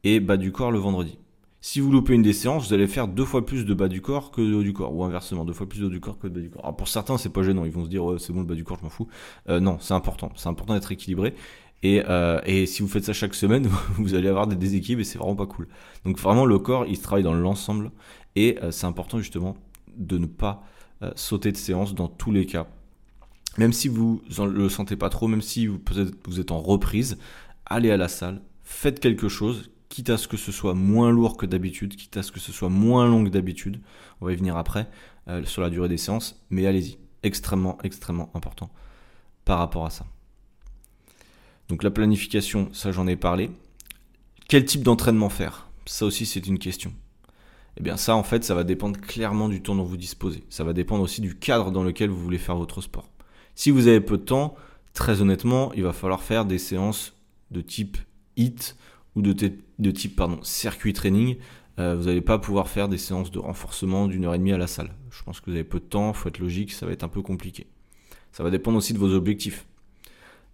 et 0.04 0.20
bas 0.20 0.38
du 0.38 0.52
corps 0.52 0.72
le 0.72 0.80
vendredi. 0.80 1.18
Si 1.68 1.80
vous 1.80 1.92
loupez 1.92 2.14
une 2.14 2.22
des 2.22 2.32
séances, 2.32 2.68
vous 2.68 2.74
allez 2.76 2.86
faire 2.86 3.08
deux 3.08 3.26
fois 3.26 3.44
plus 3.44 3.66
de 3.66 3.74
bas 3.74 3.88
du 3.88 4.00
corps 4.00 4.30
que 4.30 4.40
de 4.40 4.54
haut 4.54 4.62
du 4.62 4.72
corps, 4.72 4.94
ou 4.94 5.04
inversement, 5.04 5.46
deux 5.46 5.52
fois 5.52 5.68
plus 5.68 5.80
de 5.80 5.88
haut 5.88 5.90
du 5.90 6.00
corps 6.00 6.20
que 6.20 6.28
de 6.28 6.34
bas 6.36 6.40
du 6.40 6.52
corps. 6.52 6.64
Alors 6.64 6.78
pour 6.78 6.88
certains, 6.88 7.18
c'est 7.18 7.32
pas 7.32 7.42
gênant, 7.42 7.66
ils 7.66 7.72
vont 7.72 7.86
se 7.86 7.90
dire 7.90 8.06
ouais, 8.06 8.20
c'est 8.20 8.32
bon 8.34 8.42
le 8.42 8.46
bas 8.46 8.54
du 8.54 8.64
corps, 8.64 8.78
je 8.78 8.84
m'en 8.84 8.92
fous. 8.92 9.08
Euh, 9.50 9.60
non, 9.60 9.80
c'est 9.82 9.96
important, 9.96 10.32
c'est 10.36 10.48
important 10.48 10.76
d'être 10.76 10.92
équilibré. 10.92 11.34
Euh, 11.84 12.40
et, 12.46 12.68
si 12.68 12.84
vous 12.84 12.88
faites 12.88 13.06
ça 13.06 13.14
chaque 13.14 13.34
semaine, 13.34 13.68
vous 13.98 14.14
allez 14.14 14.28
avoir 14.28 14.46
des 14.46 14.56
déséquilibres 14.56 15.02
et 15.02 15.06
c'est 15.06 15.18
vraiment 15.18 15.36
pas 15.36 15.48
cool. 15.48 15.68
Donc 16.06 16.20
vraiment, 16.20 16.46
le 16.46 16.60
corps, 16.60 16.86
il 16.86 16.98
se 16.98 17.02
travaille 17.02 17.24
dans 17.24 17.34
l'ensemble. 17.34 17.90
Et 18.36 18.60
euh, 18.62 18.70
c'est 18.70 18.86
important 18.86 19.18
justement 19.18 19.58
de 19.98 20.20
ne 20.20 20.28
pas 20.28 20.64
sauter 21.16 21.52
de 21.52 21.58
séance 21.58 21.96
dans 21.96 22.08
tous 22.08 22.32
les 22.32 22.46
cas. 22.46 22.68
Même 23.58 23.74
si 23.74 23.88
vous 23.88 24.22
ne 24.38 24.46
le 24.46 24.70
sentez 24.70 24.96
pas 24.96 25.10
trop, 25.10 25.28
même 25.28 25.42
si 25.42 25.66
vous, 25.66 25.80
vous 26.28 26.40
êtes 26.40 26.52
en 26.52 26.60
reprise, 26.60 27.18
allez 27.66 27.90
à 27.90 27.98
la 27.98 28.08
salle, 28.08 28.42
faites 28.64 29.00
quelque 29.00 29.30
chose, 29.30 29.72
quitte 29.90 30.10
à 30.10 30.18
ce 30.18 30.28
que 30.28 30.38
ce 30.38 30.52
soit 30.52 30.74
moins 30.74 31.12
lourd 31.12 31.38
que 31.38 31.46
d'habitude, 31.46 31.96
quitte 31.96 32.18
à 32.18 32.24
ce 32.24 32.32
que 32.32 32.40
ce 32.40 32.52
soit 32.52 32.70
moins 32.70 33.08
long 33.08 33.24
que 33.24 33.30
d'habitude. 33.30 33.82
On 34.22 34.26
va 34.26 34.34
y 34.34 34.36
venir 34.36 34.58
après 34.58 34.90
sur 35.44 35.62
la 35.62 35.70
durée 35.70 35.90
des 35.90 35.98
séances, 35.98 36.44
mais 36.50 36.66
allez-y. 36.66 36.98
Extrêmement, 37.24 37.78
extrêmement 37.84 38.30
important 38.36 38.70
par 39.46 39.58
rapport 39.58 39.86
à 39.86 39.90
ça. 39.90 40.06
Donc 41.70 41.82
la 41.82 41.90
planification, 41.90 42.70
ça 42.74 42.92
j'en 42.92 43.08
ai 43.08 43.16
parlé. 43.16 43.50
Quel 44.48 44.66
type 44.66 44.84
d'entraînement 44.84 45.30
faire? 45.30 45.68
Ça 45.88 46.06
aussi 46.06 46.26
c'est 46.26 46.46
une 46.46 46.60
question. 46.60 46.94
Eh 47.78 47.84
bien 47.84 47.98
ça 47.98 48.16
en 48.16 48.24
fait 48.24 48.44
ça 48.44 48.54
va 48.54 48.64
dépendre 48.64 49.00
clairement 49.00 49.50
du 49.50 49.62
temps 49.62 49.76
dont 49.76 49.84
vous 49.84 49.98
disposez. 49.98 50.44
Ça 50.50 50.64
va 50.64 50.74
dépendre 50.74 51.04
aussi 51.04 51.22
du 51.22 51.36
cadre 51.36 51.72
dans 51.72 51.84
lequel 51.84 52.10
vous 52.10 52.22
voulez 52.22 52.38
faire 52.38 52.56
votre 52.56 52.82
sport. 52.82 53.10
Si 53.56 53.72
vous 53.72 53.88
avez 53.88 54.02
peu 54.02 54.18
de 54.18 54.24
temps, 54.24 54.56
très 54.94 55.22
honnêtement, 55.22 55.74
il 55.74 55.84
va 55.84 55.94
falloir 55.94 56.22
faire 56.22 56.46
des 56.46 56.60
séances 56.60 57.14
de 57.52 57.62
type 57.62 57.98
HIT 58.38 58.76
ou 59.16 59.22
de, 59.22 59.34
type 59.34 60.16
pardon, 60.16 60.40
circuit 60.44 60.94
training. 60.94 61.38
Euh, 61.78 61.96
vous 61.96 62.06
n'allez 62.06 62.22
pas 62.22 62.40
pouvoir 62.40 62.70
faire 62.70 62.88
des 62.88 62.98
séances 62.98 63.32
de 63.32 63.40
renforcement 63.40 64.08
d'une 64.08 64.26
heure 64.26 64.34
et 64.34 64.38
demie 64.38 64.54
à 64.54 64.58
la 64.58 64.68
salle. 64.68 64.94
Je 65.10 65.24
pense 65.24 65.40
que 65.40 65.50
vous 65.50 65.56
avez 65.56 65.64
peu 65.64 65.80
de 65.80 65.86
temps, 65.86 66.12
il 66.12 66.16
faut 66.16 66.30
être 66.30 66.40
logique, 66.40 66.72
ça 66.72 66.86
va 66.86 66.92
être 66.92 67.04
un 67.04 67.10
peu 67.10 67.22
compliqué. 67.22 67.68
Ça 68.32 68.44
va 68.44 68.50
dépendre 68.50 68.78
aussi 68.78 68.94
de 68.94 69.00
vos 69.00 69.14
objectifs. 69.14 69.66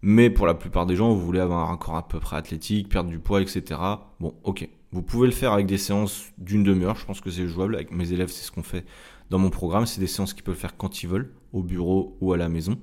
Mais 0.04 0.30
pour 0.30 0.48
la 0.48 0.56
plupart 0.56 0.88
des 0.88 0.96
gens, 0.96 1.14
vous 1.14 1.24
voulez 1.24 1.40
avoir 1.40 1.70
un 1.70 1.78
corps 1.78 1.96
à 1.96 2.08
peu 2.08 2.20
près 2.20 2.36
athlétique, 2.36 2.90
perdre 2.90 3.10
du 3.10 3.20
poids, 3.20 3.42
etc. 3.42 3.80
Bon, 4.20 4.34
ok. 4.44 4.68
Vous 4.92 5.04
pouvez 5.04 5.28
le 5.28 5.34
faire 5.34 5.54
avec 5.54 5.68
des 5.68 5.78
séances 5.78 6.26
d'une 6.38 6.64
demi-heure. 6.64 6.96
Je 6.96 7.06
pense 7.06 7.22
que 7.22 7.30
c'est 7.30 7.48
jouable. 7.48 7.76
Avec 7.76 7.92
mes 7.92 8.12
élèves, 8.12 8.30
c'est 8.30 8.44
ce 8.44 8.52
qu'on 8.52 8.64
fait 8.64 8.84
dans 9.30 9.38
mon 9.38 9.50
programme. 9.50 9.86
C'est 9.86 10.00
des 10.00 10.08
séances 10.08 10.34
qu'ils 10.34 10.44
peuvent 10.44 10.56
faire 10.56 10.76
quand 10.76 11.04
ils 11.04 11.08
veulent, 11.08 11.34
au 11.54 11.62
bureau 11.62 12.18
ou 12.20 12.34
à 12.34 12.38
la 12.38 12.50
maison, 12.50 12.78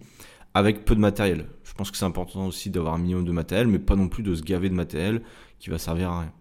avec 0.59 0.85
peu 0.85 0.97
de 0.97 1.00
matériel. 1.00 1.47
Je 1.62 1.73
pense 1.73 1.91
que 1.93 1.97
c'est 1.97 2.05
important 2.05 2.47
aussi 2.47 2.69
d'avoir 2.69 2.95
un 2.95 2.99
minimum 2.99 3.25
de 3.25 3.31
matériel, 3.31 3.69
mais 3.69 3.79
pas 3.79 3.95
non 3.95 4.09
plus 4.09 4.25
de 4.25 4.35
se 4.35 4.43
gaver 4.43 4.69
de 4.69 4.75
matériel 4.75 5.23
qui 5.61 5.71
va 5.71 5.79
servir 5.79 6.11
à 6.11 6.21
rien. 6.21 6.33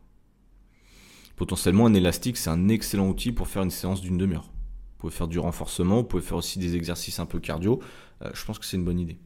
Potentiellement, 1.36 1.86
un 1.86 1.94
élastique, 1.94 2.36
c'est 2.36 2.50
un 2.50 2.68
excellent 2.68 3.08
outil 3.08 3.32
pour 3.32 3.48
faire 3.48 3.62
une 3.62 3.70
séance 3.70 4.02
d'une 4.02 4.18
demi-heure. 4.18 4.50
Vous 4.50 4.98
pouvez 4.98 5.14
faire 5.14 5.28
du 5.28 5.38
renforcement, 5.38 5.98
vous 5.98 6.04
pouvez 6.04 6.24
faire 6.24 6.38
aussi 6.38 6.58
des 6.58 6.76
exercices 6.76 7.20
un 7.20 7.28
peu 7.28 7.40
cardio. 7.40 7.80
Euh, 8.24 8.32
je 8.34 8.44
pense 8.44 8.58
que 8.58 8.66
c'est 8.66 8.78
une 8.78 8.86
bonne 8.86 9.00
idée. 9.00 9.20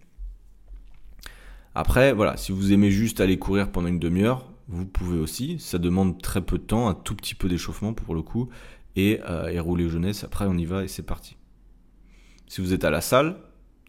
Après, 1.73 2.11
voilà, 2.11 2.35
si 2.35 2.51
vous 2.51 2.73
aimez 2.73 2.91
juste 2.91 3.21
aller 3.21 3.39
courir 3.39 3.71
pendant 3.71 3.87
une 3.87 3.99
demi-heure, 3.99 4.51
vous 4.67 4.85
pouvez 4.85 5.17
aussi. 5.19 5.57
Ça 5.59 5.77
demande 5.77 6.21
très 6.21 6.41
peu 6.41 6.57
de 6.57 6.63
temps, 6.63 6.89
un 6.89 6.93
tout 6.93 7.15
petit 7.15 7.33
peu 7.33 7.47
d'échauffement 7.47 7.93
pour 7.93 8.13
le 8.13 8.21
coup, 8.21 8.49
et, 8.97 9.21
euh, 9.23 9.61
rouler 9.61 9.87
jeunesse. 9.87 10.25
Après, 10.25 10.47
on 10.49 10.57
y 10.57 10.65
va 10.65 10.83
et 10.83 10.89
c'est 10.89 11.05
parti. 11.05 11.37
Si 12.47 12.59
vous 12.59 12.73
êtes 12.73 12.83
à 12.83 12.89
la 12.89 12.99
salle, 12.99 13.37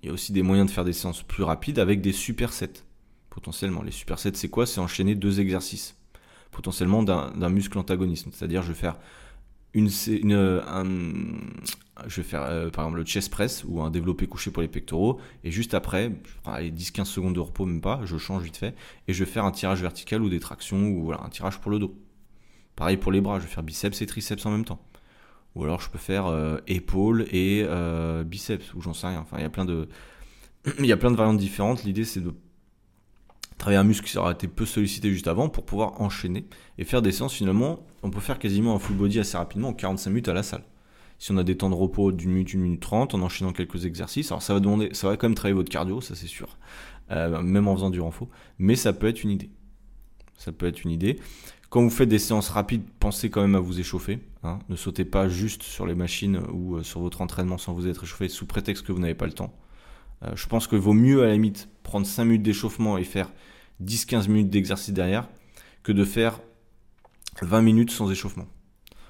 il 0.03 0.07
y 0.07 0.11
a 0.11 0.13
aussi 0.13 0.33
des 0.33 0.43
moyens 0.43 0.69
de 0.69 0.75
faire 0.75 0.85
des 0.85 0.93
séances 0.93 1.23
plus 1.23 1.43
rapides 1.45 1.79
avec 1.79 2.01
des 2.01 2.13
supersets. 2.13 2.85
Potentiellement, 3.31 3.83
les 3.83 3.93
supersets, 3.93 4.33
c'est 4.35 4.49
quoi? 4.49 4.67
C'est 4.67 4.81
enchaîner 4.81 5.15
deux 5.15 5.41
exercices, 5.41 5.97
potentiellement 6.51 7.03
d'un 7.03 7.49
muscle 7.49 7.79
antagonisme. 7.79 8.31
C'est-à-dire, 8.33 8.63
je 8.63 8.69
vais 8.69 8.79
faire 8.79 8.99
une, 9.75 9.89
un, 10.33 10.85
je 12.07 12.21
vais 12.21 12.27
faire 12.27 12.43
euh, 12.43 12.71
par 12.71 12.85
exemple 12.85 12.99
le 12.99 13.05
chest 13.05 13.31
press 13.31 13.65
ou 13.67 13.81
un 13.81 13.91
développé 13.91 14.27
couché 14.27 14.51
pour 14.51 14.63
les 14.63 14.69
pectoraux 14.69 15.19
et 15.45 15.51
juste 15.51 15.75
après, 15.75 16.13
je 16.25 16.33
prends 16.43 16.59
10-15 16.59 17.05
secondes 17.05 17.35
de 17.35 17.41
repos 17.41 17.65
même 17.65 17.81
pas, 17.81 18.01
je 18.05 18.19
change 18.19 18.43
vite 18.43 18.57
fait 18.57 18.75
et 19.09 19.13
je 19.13 19.25
vais 19.25 19.31
faire 19.31 19.45
un 19.45 19.51
tirage 19.51 19.81
vertical 19.81 20.23
ou 20.23 20.29
des 20.29 20.41
tractions 20.41 20.89
ou 20.89 21.05
voilà, 21.05 21.23
un 21.25 21.31
tirage 21.31 21.59
pour 21.59 21.71
le 21.71 21.79
dos. 21.79 21.95
Pareil 22.77 22.97
pour 22.97 23.13
les 23.13 23.21
bras, 23.21 23.39
je 23.39 23.45
vais 23.45 23.51
faire 23.51 23.63
biceps 23.63 24.03
et 24.03 24.07
triceps 24.07 24.45
en 24.45 24.51
même 24.51 24.65
temps. 24.65 24.81
Ou 25.55 25.65
alors 25.65 25.81
je 25.81 25.91
peux 25.91 25.99
faire 25.99 26.27
euh, 26.27 26.59
épaules 26.67 27.27
et 27.31 27.63
euh, 27.67 28.25
biceps 28.25 28.73
ou 28.75 28.81
j'en 28.81 28.95
sais 28.95 29.07
rien. 29.07 29.21
Enfin, 29.21 29.37
il 29.39 29.43
y 29.43 29.47
a 29.47 29.51
plein 29.51 29.65
de 29.65 29.89
il 30.79 30.87
y 30.87 30.93
a 30.93 30.97
plein 30.97 31.11
de 31.11 31.17
variantes 31.17 31.39
différentes. 31.39 31.85
L'idée 31.85 32.05
c'est 32.05 32.21
de 32.21 32.33
travailler 33.59 33.79
un 33.79 33.85
muscle 33.85 34.07
qui 34.07 34.19
aura 34.19 34.33
été 34.33 34.49
peu 34.49 34.67
sollicité 34.67 35.11
juste 35.11 35.29
avant 35.29 35.49
pour 35.49 35.65
pouvoir 35.65 36.01
enchaîner 36.01 36.47
et 36.79 36.85
faire 36.85 37.01
des 37.01 37.13
séances 37.13 37.35
finalement, 37.35 37.87
on 38.03 38.11
peut 38.11 38.21
faire 38.21 38.39
quasiment 38.39 38.75
un 38.75 38.79
full 38.79 38.97
body 38.97 39.21
assez 39.21 39.37
rapidement 39.37 39.69
en 39.69 39.73
45 39.73 40.11
minutes 40.11 40.29
à 40.29 40.35
la 40.35 40.43
salle. 40.43 40.65
Si 41.19 41.31
on 41.31 41.37
a 41.37 41.45
des 41.45 41.57
temps 41.57 41.71
de 41.71 41.77
repos 41.77 42.11
d'une 42.11 42.33
minute, 42.33 42.53
une 42.55 42.63
minute 42.63 42.81
trente, 42.81 43.15
en 43.15 43.23
enchaînant 43.23 43.53
quelques 43.53 43.85
exercices, 43.85 44.33
alors 44.33 44.43
ça 44.43 44.55
va 44.55 44.59
demander, 44.59 44.89
ça 44.93 45.07
va 45.07 45.17
quand 45.17 45.29
même 45.29 45.37
travailler 45.37 45.55
votre 45.55 45.71
cardio, 45.71 46.01
ça 46.01 46.17
c'est 46.17 46.27
sûr, 46.27 46.59
euh, 47.13 47.41
même 47.41 47.69
en 47.69 47.77
faisant 47.77 47.91
du 47.91 48.01
renfort, 48.01 48.27
mais 48.59 48.75
ça 48.75 48.93
peut 48.93 49.07
être 49.07 49.23
une 49.23 49.31
idée. 49.31 49.51
Ça 50.37 50.51
peut 50.51 50.67
être 50.67 50.83
une 50.83 50.91
idée. 50.91 51.21
Quand 51.71 51.81
vous 51.83 51.91
faites 51.91 52.09
des 52.09 52.19
séances 52.19 52.49
rapides, 52.49 52.83
pensez 52.99 53.31
quand 53.31 53.43
même 53.43 53.55
à 53.55 53.61
vous 53.61 53.79
échauffer. 53.79 54.19
Hein. 54.45 54.59
Ne 54.69 54.77
sautez 54.77 55.05
pas 55.05 55.29
juste 55.29 55.63
sur 55.63 55.87
les 55.87 55.95
machines 55.95 56.41
ou 56.53 56.77
euh, 56.77 56.83
sur 56.83 57.01
votre 57.01 57.21
entraînement 57.21 57.59
sans 57.59 57.73
vous 57.73 57.87
être 57.87 58.05
échauffé 58.05 58.29
sous 58.29 58.47
prétexte 58.47 58.85
que 58.85 58.93
vous 58.93 58.99
n'avez 58.99 59.15
pas 59.15 59.27
le 59.27 59.33
temps. 59.33 59.55
Euh, 60.25 60.33
je 60.35 60.47
pense 60.47 60.67
que 60.67 60.77
vaut 60.77 60.93
mieux 60.93 61.23
à 61.23 61.27
la 61.27 61.33
limite 61.33 61.69
prendre 61.83 62.07
5 62.07 62.25
minutes 62.25 62.43
d'échauffement 62.43 62.99
et 62.99 63.05
faire 63.05 63.33
10-15 63.83 64.29
minutes 64.29 64.51
d'exercice 64.51 64.93
derrière 64.93 65.29
que 65.83 65.93
de 65.93 66.05
faire 66.05 66.41
20 67.41 67.63
minutes 67.63 67.91
sans 67.91 68.11
échauffement. 68.11 68.47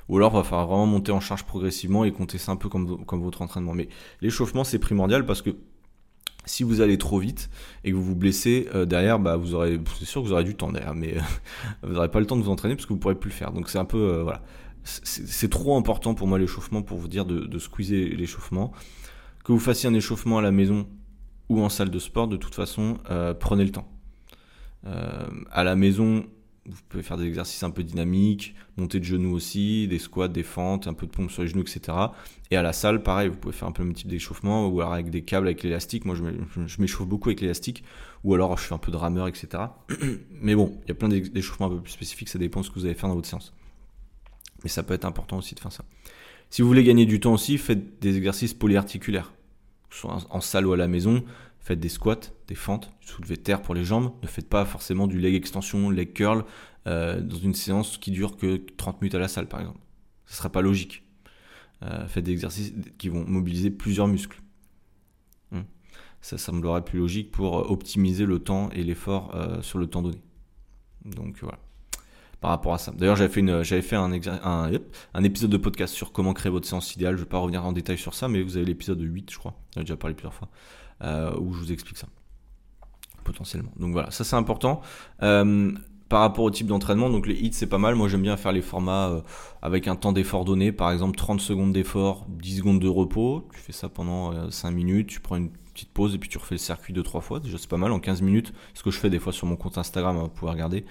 Ou 0.09 0.17
alors, 0.17 0.33
il 0.33 0.37
va 0.37 0.45
falloir 0.45 0.67
vraiment 0.67 0.87
monter 0.87 1.13
en 1.13 1.21
charge 1.21 1.45
progressivement 1.45 2.05
et 2.05 2.13
compter 2.13 2.39
ça 2.39 2.53
un 2.53 2.57
peu 2.57 2.69
comme, 2.69 2.87
votre 2.87 3.43
entraînement. 3.43 3.75
Mais 3.75 3.89
l'échauffement, 4.21 4.65
c'est 4.65 4.79
primordial 4.79 5.25
parce 5.25 5.43
que 5.43 5.51
si 6.45 6.65
vous 6.65 6.81
allez 6.81 6.99
trop 6.99 7.19
vite 7.19 7.51
et 7.85 7.93
que 7.93 7.97
vous 7.97 8.03
vous 8.03 8.17
blessez 8.17 8.69
euh, 8.75 8.85
derrière, 8.85 9.21
bah 9.21 9.37
vous 9.37 9.55
aurez, 9.55 9.81
c'est 9.99 10.05
sûr 10.05 10.23
que 10.23 10.27
vous 10.27 10.33
aurez 10.33 10.43
du 10.45 10.57
temps 10.57 10.73
derrière, 10.73 10.95
mais 10.95 11.15
vous 11.83 11.93
n'aurez 11.93 12.11
pas 12.11 12.19
le 12.19 12.27
temps 12.27 12.37
de 12.37 12.43
vous 12.43 12.51
entraîner 12.51 12.75
parce 12.75 12.85
que 12.85 12.93
vous 12.93 12.99
pourrez 12.99 13.15
plus 13.15 13.31
le 13.31 13.35
faire. 13.35 13.53
Donc 13.53 13.71
c'est 13.71 13.79
un 13.79 13.85
peu, 13.85 14.21
voilà, 14.23 14.43
c'est 14.85 15.51
trop 15.51 15.77
important 15.77 16.15
pour 16.15 16.27
moi 16.27 16.39
l'échauffement 16.39 16.83
pour 16.83 16.99
vous 16.99 17.09
dire 17.09 17.25
de, 17.25 17.59
squeezer 17.59 18.17
l'échauffement. 18.17 18.73
Que 19.45 19.53
vous 19.53 19.59
fassiez 19.59 19.89
un 19.89 19.95
échauffement 19.95 20.39
à 20.39 20.43
la 20.43 20.53
maison 20.53 20.89
ou 21.49 21.61
en 21.61 21.69
salle 21.69 21.91
de 21.91 21.99
sport, 21.99 22.29
de 22.29 22.37
toute 22.37 22.55
façon, 22.55 22.99
euh, 23.11 23.35
prenez 23.35 23.65
le 23.65 23.71
temps. 23.71 23.89
à 24.85 25.65
la 25.65 25.77
maison, 25.77 26.25
vous 26.67 26.81
pouvez 26.89 27.03
faire 27.03 27.17
des 27.17 27.27
exercices 27.27 27.63
un 27.65 27.71
peu 27.71 27.83
dynamiques, 27.83 28.55
monter 28.77 29.01
de 29.01 29.05
genoux 29.05 29.35
aussi, 29.35 29.89
des 29.89 29.99
squats, 29.99 30.29
des 30.29 30.45
fentes, 30.45 30.87
un 30.87 30.95
peu 30.95 31.07
de 31.07 31.11
pompe 31.11 31.31
sur 31.31 31.43
les 31.43 31.49
genoux, 31.49 31.63
etc. 31.63 31.97
Et 32.51 32.57
à 32.57 32.63
la 32.63 32.73
salle, 32.73 33.03
pareil, 33.03 33.29
vous 33.29 33.37
pouvez 33.37 33.55
faire 33.55 33.67
un 33.67 33.73
peu 33.73 33.83
le 33.83 33.89
même 33.89 33.97
type 33.97 34.09
d'échauffement, 34.09 34.69
ou 34.69 34.81
alors 34.81 34.93
avec 34.93 35.11
des 35.11 35.23
câbles, 35.23 35.49
avec 35.49 35.63
l'élastique. 35.63 36.05
Moi, 36.05 36.15
je 36.15 36.81
m'échauffe 36.81 37.07
beaucoup 37.07 37.31
avec 37.31 37.41
l'élastique, 37.41 37.83
ou 38.23 38.35
alors 38.35 38.57
je 38.57 38.63
fais 38.63 38.75
un 38.75 38.79
peu 38.79 38.93
de 38.93 38.97
rameur, 38.97 39.27
etc. 39.27 39.65
Mais 40.31 40.55
bon, 40.55 40.79
il 40.85 40.89
y 40.89 40.93
a 40.93 40.95
plein 40.95 41.09
d'échauffements 41.09 41.67
un 41.67 41.71
peu 41.71 41.81
plus 41.81 41.93
spécifiques, 41.93 42.29
ça 42.29 42.39
dépend 42.39 42.61
de 42.61 42.67
ce 42.67 42.71
que 42.71 42.79
vous 42.79 42.85
allez 42.85 42.95
faire 42.95 43.09
dans 43.09 43.17
votre 43.17 43.29
séance. 43.29 43.53
Mais 44.63 44.69
ça 44.69 44.83
peut 44.83 44.95
être 44.95 45.05
important 45.05 45.39
aussi 45.39 45.55
de 45.55 45.61
faire 45.61 45.73
ça. 45.73 45.85
Si 46.51 46.63
vous 46.63 46.69
voulez 46.69 46.85
gagner 46.85 47.07
du 47.07 47.19
temps 47.19 47.33
aussi, 47.33 47.59
faites 47.59 48.01
des 48.01 48.17
exercices 48.17 48.55
polyarticulaires, 48.55 49.33
soit 49.91 50.19
en 50.31 50.41
salle 50.41 50.67
ou 50.67 50.73
à 50.73 50.77
la 50.77 50.89
maison. 50.89 51.25
Faites 51.61 51.79
des 51.79 51.89
squats, 51.89 52.33
des 52.49 52.57
fentes, 52.57 52.91
de 53.27 53.35
terre 53.37 53.63
pour 53.63 53.75
les 53.75 53.85
jambes. 53.85 54.13
Ne 54.23 54.27
faites 54.27 54.49
pas 54.49 54.65
forcément 54.65 55.07
du 55.07 55.21
leg 55.21 55.35
extension, 55.35 55.91
leg 55.91 56.13
curl 56.13 56.45
euh, 56.89 57.21
dans 57.21 57.37
une 57.37 57.55
séance 57.55 57.99
qui 57.99 58.11
dure 58.11 58.37
que 58.37 58.61
30 58.77 59.01
minutes 59.01 59.15
à 59.15 59.21
la 59.21 59.29
salle, 59.29 59.47
par 59.47 59.61
exemple. 59.61 59.79
Ce 60.27 60.33
ne 60.33 60.37
serait 60.39 60.51
pas 60.51 60.61
logique. 60.61 61.05
Euh, 61.83 62.07
faites 62.09 62.25
des 62.25 62.33
exercices 62.33 62.73
qui 62.99 63.09
vont 63.09 63.25
mobiliser 63.25 63.71
plusieurs 63.71 64.09
muscles. 64.09 64.43
Hmm. 65.53 65.63
Ça 66.21 66.37
semblerait 66.37 66.85
plus 66.85 66.99
logique 66.99 67.31
pour 67.31 67.61
euh, 67.61 67.63
optimiser 67.63 68.27
le 68.27 68.41
temps 68.41 68.71
et 68.71 68.83
l'effort 68.83 69.35
sur 69.63 69.79
le 69.79 69.87
temps 69.87 70.03
donné. 70.03 70.21
Donc 71.05 71.39
voilà 71.43 71.59
par 72.43 72.51
rapport 72.51 72.75
à 72.75 72.79
ça. 72.79 72.91
D'ailleurs, 72.91 73.15
j'avais 73.15 73.31
fait, 73.83 73.97
un, 73.97 75.23
épisode 75.23 75.51
de 75.51 75.57
podcast 75.57 75.95
sur 75.95 76.11
comment 76.11 76.35
créer 76.35 76.51
votre 76.51 76.67
séance 76.67 76.95
idéale. 76.97 77.15
Je 77.15 77.21
ne 77.21 77.25
vais 77.25 77.29
pas 77.29 77.39
revenir 77.39 77.65
en 77.65 77.73
détail 77.73 77.97
sur 77.97 78.15
ça, 78.15 78.27
mais 78.27 78.43
vous 78.43 78.57
avez 78.57 78.67
l'épisode 78.67 79.01
8, 79.01 79.31
je 79.31 79.39
crois. 79.39 79.55
J'en 79.75 79.83
ai 79.83 79.85
déjà 79.85 79.97
parlé 79.97 80.15
plusieurs 80.15 80.35
fois. 80.35 80.49
Euh, 81.05 81.33
où 81.39 81.53
je 81.55 81.59
vous 81.61 81.73
explique 81.73 81.97
ça 81.97 82.09
potentiellement. 83.25 83.71
Donc 83.77 83.93
voilà, 83.93 84.11
ça 84.11 84.25
c'est 84.25 84.35
important. 84.35 84.81
Euh, 85.23 85.71
par 86.09 86.21
rapport 86.21 86.45
au 86.45 86.51
type 86.51 86.67
d'entraînement, 86.67 87.09
donc 87.09 87.29
les 87.29 87.35
hits 87.35 87.53
c'est 87.53 87.69
pas 87.69 87.79
mal. 87.79 87.95
Moi 87.95 88.09
j'aime 88.09 88.23
bien 88.23 88.37
faire 88.37 88.51
les 88.51 88.61
formats 88.61 89.11
euh, 89.11 89.21
avec 89.63 89.87
un 89.87 89.95
temps 89.95 90.13
d'effort 90.13 90.45
donné, 90.45 90.73
par 90.73 90.91
exemple 90.91 91.17
30 91.17 91.41
secondes 91.41 91.73
d'effort, 91.73 92.27
10 92.29 92.59
secondes 92.59 92.81
de 92.81 92.89
repos. 92.89 93.49
Tu 93.55 93.61
fais 93.61 93.73
ça 93.73 93.89
pendant 93.89 94.33
5 94.33 94.51
5 94.51 94.71
minutes, 94.73 95.07
tu 95.09 95.21
prends 95.21 95.37
une 95.37 95.51
petite 95.73 95.91
pause 95.91 96.15
et 96.15 96.19
puis 96.19 96.29
tu 96.29 96.39
refais 96.39 96.55
le 96.55 96.59
circuit 96.59 96.95
2-3 96.95 97.21
fois. 97.21 97.41
Déjà 97.41 97.59
c'est 97.59 97.69
pas 97.69 97.77
mal 97.77 97.93
en 97.93 98.01
15 98.01 98.23
minutes. 98.23 98.53
Ce 98.75 98.83
que 98.83 98.91
je 98.91 98.99
fais 98.99 99.11
des 99.11 99.19
fois 99.19 99.33
sur 99.33 99.47
mon 99.47 99.57
compte 99.57 99.79
Instagram, 99.79 100.17
vous 100.17 100.29
pouvez 100.29 100.51
regarder. 100.53 100.85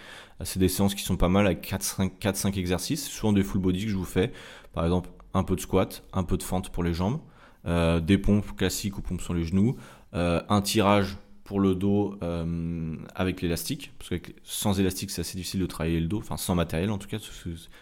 C'est 0.44 0.60
des 0.60 0.70
séances 0.70 0.96
qui 0.96 1.04
sont 1.04 1.18
pas 1.18 1.30
mal 1.30 1.46
avec 1.46 1.68
4-5 1.70 2.58
exercices, 2.58 3.08
souvent 3.08 3.34
des 3.34 3.44
full 3.44 3.62
body 3.62 3.86
que 3.86 3.92
je 3.92 3.98
vous 3.98 4.06
fais. 4.06 4.32
Par 4.74 4.84
exemple 4.84 5.10
un 5.34 5.44
peu 5.44 5.56
de 5.56 5.62
squat, 5.62 6.04
un 6.14 6.24
peu 6.24 6.38
de 6.38 6.44
fente 6.44 6.70
pour 6.70 6.84
les 6.84 6.94
jambes. 6.94 7.20
des 7.66 8.18
pompes 8.18 8.56
classiques 8.56 8.98
ou 8.98 9.02
pompes 9.02 9.22
sur 9.22 9.34
les 9.34 9.44
genoux, 9.44 9.78
euh, 10.14 10.42
un 10.50 10.62
tirage 10.62 11.18
pour 11.46 11.60
le 11.60 11.74
dos 11.74 12.18
euh, 12.22 12.96
avec 13.16 13.42
l'élastique, 13.42 13.94
parce 13.98 14.10
que 14.10 14.32
sans 14.44 14.80
élastique 14.80 15.10
c'est 15.10 15.22
assez 15.22 15.38
difficile 15.38 15.62
de 15.62 15.66
travailler 15.66 16.00
le 16.00 16.08
dos, 16.08 16.20
enfin 16.20 16.38
sans 16.38 16.56
matériel 16.56 16.92
en 16.92 16.98
tout 16.98 17.08
cas, 17.08 17.18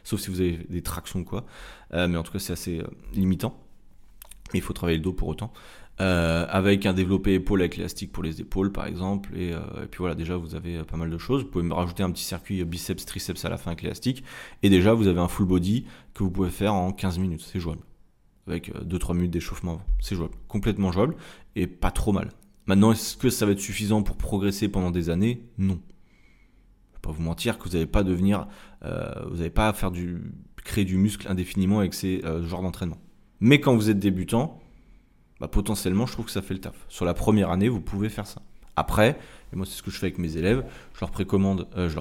sauf 0.03 0.20
si 0.20 0.29
vous 0.29 0.41
avez 0.41 0.58
des 0.70 0.82
tractions 0.82 1.24
quoi, 1.24 1.46
euh, 1.94 2.08
mais 2.08 2.18
en 2.18 2.24
tout 2.24 2.32
cas 2.32 2.39
c'est 2.39 2.53
assez 2.53 2.82
limitant, 3.13 3.60
il 4.53 4.62
faut 4.62 4.74
travailler 4.74 4.98
le 4.98 5.03
dos 5.03 5.13
pour 5.13 5.27
autant. 5.27 5.51
Avec 6.00 6.86
un 6.86 6.94
développé 6.94 7.34
épaule 7.34 7.62
avec 7.62 7.77
l'élastique 7.77 8.12
pour 8.12 8.24
les 8.24 8.41
épaules 8.41 8.72
par 8.72 8.86
exemple, 8.86 9.36
et, 9.38 9.53
puis 9.91 10.00
voilà 10.00 10.15
déjà 10.15 10.38
vous 10.38 10.56
avez 10.56 10.84
pas 10.84 10.98
mal 10.98 11.10
de 11.10 11.18
choses, 11.18 11.44
vous 11.44 11.50
pouvez 11.50 11.63
me 11.63 11.74
rajouter 11.74 12.03
un 12.03 12.12
petit 12.12 12.24
circuit 12.24 12.63
biceps 12.63 13.06
triceps 13.06 13.44
à 13.44 13.50
la 13.50 13.58
fin 13.58 13.72
avec 13.72 13.82
l'élastique, 13.82 14.24
et 14.63 14.70
déjà 14.70 14.94
vous 14.94 15.08
avez 15.08 15.20
un 15.20 15.27
full 15.27 15.46
body 15.46 15.86
que 16.13 16.24
vous 16.24 16.32
pouvez 16.32 16.50
faire 16.50 16.74
en 16.74 16.91
15 16.94 17.20
minutes, 17.20 17.41
c'est 17.41 17.60
jouable. 17.60 17.82
Avec 18.48 18.74
2-3 18.74 19.13
minutes 19.13 19.32
d'échauffement. 19.32 19.79
C'est 20.00 20.15
jouable, 20.15 20.34
complètement 20.48 20.91
jouable 20.91 21.15
et 21.56 21.68
pas 21.68 21.91
trop 21.91 22.12
mal. 22.12 22.29
Maintenant, 22.70 22.91
est-ce 22.91 23.18
que 23.18 23.32
ça 23.32 23.48
va 23.48 23.53
être 23.53 23.60
suffisant 23.60 24.03
pour 24.03 24.15
progresser 24.15 24.70
pendant 24.70 24.91
des 24.91 25.10
années? 25.10 25.44
Non. 25.58 25.79
Je 26.91 26.98
vais 26.98 27.01
pas 27.01 27.10
vous 27.10 27.24
mentir 27.24 27.58
que 27.58 27.63
vous 27.63 27.72
n'allez 27.72 27.88
pas 27.88 28.03
devenir, 28.03 28.48
euh, 28.86 29.12
vous 29.27 29.38
n'allez 29.38 29.50
pas 29.50 29.74
faire 29.74 29.89
du, 29.89 30.22
créer 30.63 30.86
du 30.86 30.98
muscle 30.98 31.27
indéfiniment 31.27 31.79
avec 31.79 31.96
ces 31.96 32.22
euh, 32.25 32.44
genres 32.44 32.62
d'entraînement. 32.62 33.00
Mais 33.39 33.60
quand 33.60 33.75
vous 33.75 33.89
êtes 33.89 33.98
débutant, 33.98 34.60
bah, 35.39 35.48
potentiellement, 35.48 36.05
je 36.05 36.13
trouve 36.13 36.25
que 36.25 36.31
ça 36.31 36.41
fait 36.41 36.53
le 36.53 36.62
taf. 36.62 36.75
Sur 36.89 37.05
la 37.05 37.13
première 37.13 37.50
année, 37.51 37.69
vous 37.69 37.81
pouvez 37.81 38.10
faire 38.10 38.27
ça. 38.27 38.41
Après, 38.75 39.17
et 39.51 39.58
moi 39.58 39.65
c'est 39.65 39.74
ce 39.74 39.84
que 39.84 39.91
je 39.91 39.98
fais 39.98 40.05
avec 40.05 40.19
mes 40.19 40.38
élèves, 40.38 40.63
je 40.93 41.01
leur 41.01 41.12
précommande, 41.12 41.67
euh, 41.75 41.89
je 41.89 41.96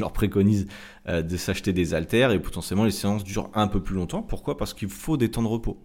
leur 0.00 0.12
préconise 0.12 0.66
de 1.06 1.36
s'acheter 1.36 1.74
des 1.74 1.92
haltères 1.92 2.30
et 2.30 2.40
potentiellement 2.40 2.84
les 2.84 2.90
séances 2.90 3.24
durent 3.24 3.50
un 3.54 3.66
peu 3.66 3.82
plus 3.82 3.94
longtemps. 3.94 4.22
Pourquoi? 4.22 4.56
Parce 4.56 4.72
qu'il 4.72 4.88
faut 4.88 5.18
des 5.18 5.30
temps 5.30 5.42
de 5.42 5.48
repos. 5.48 5.78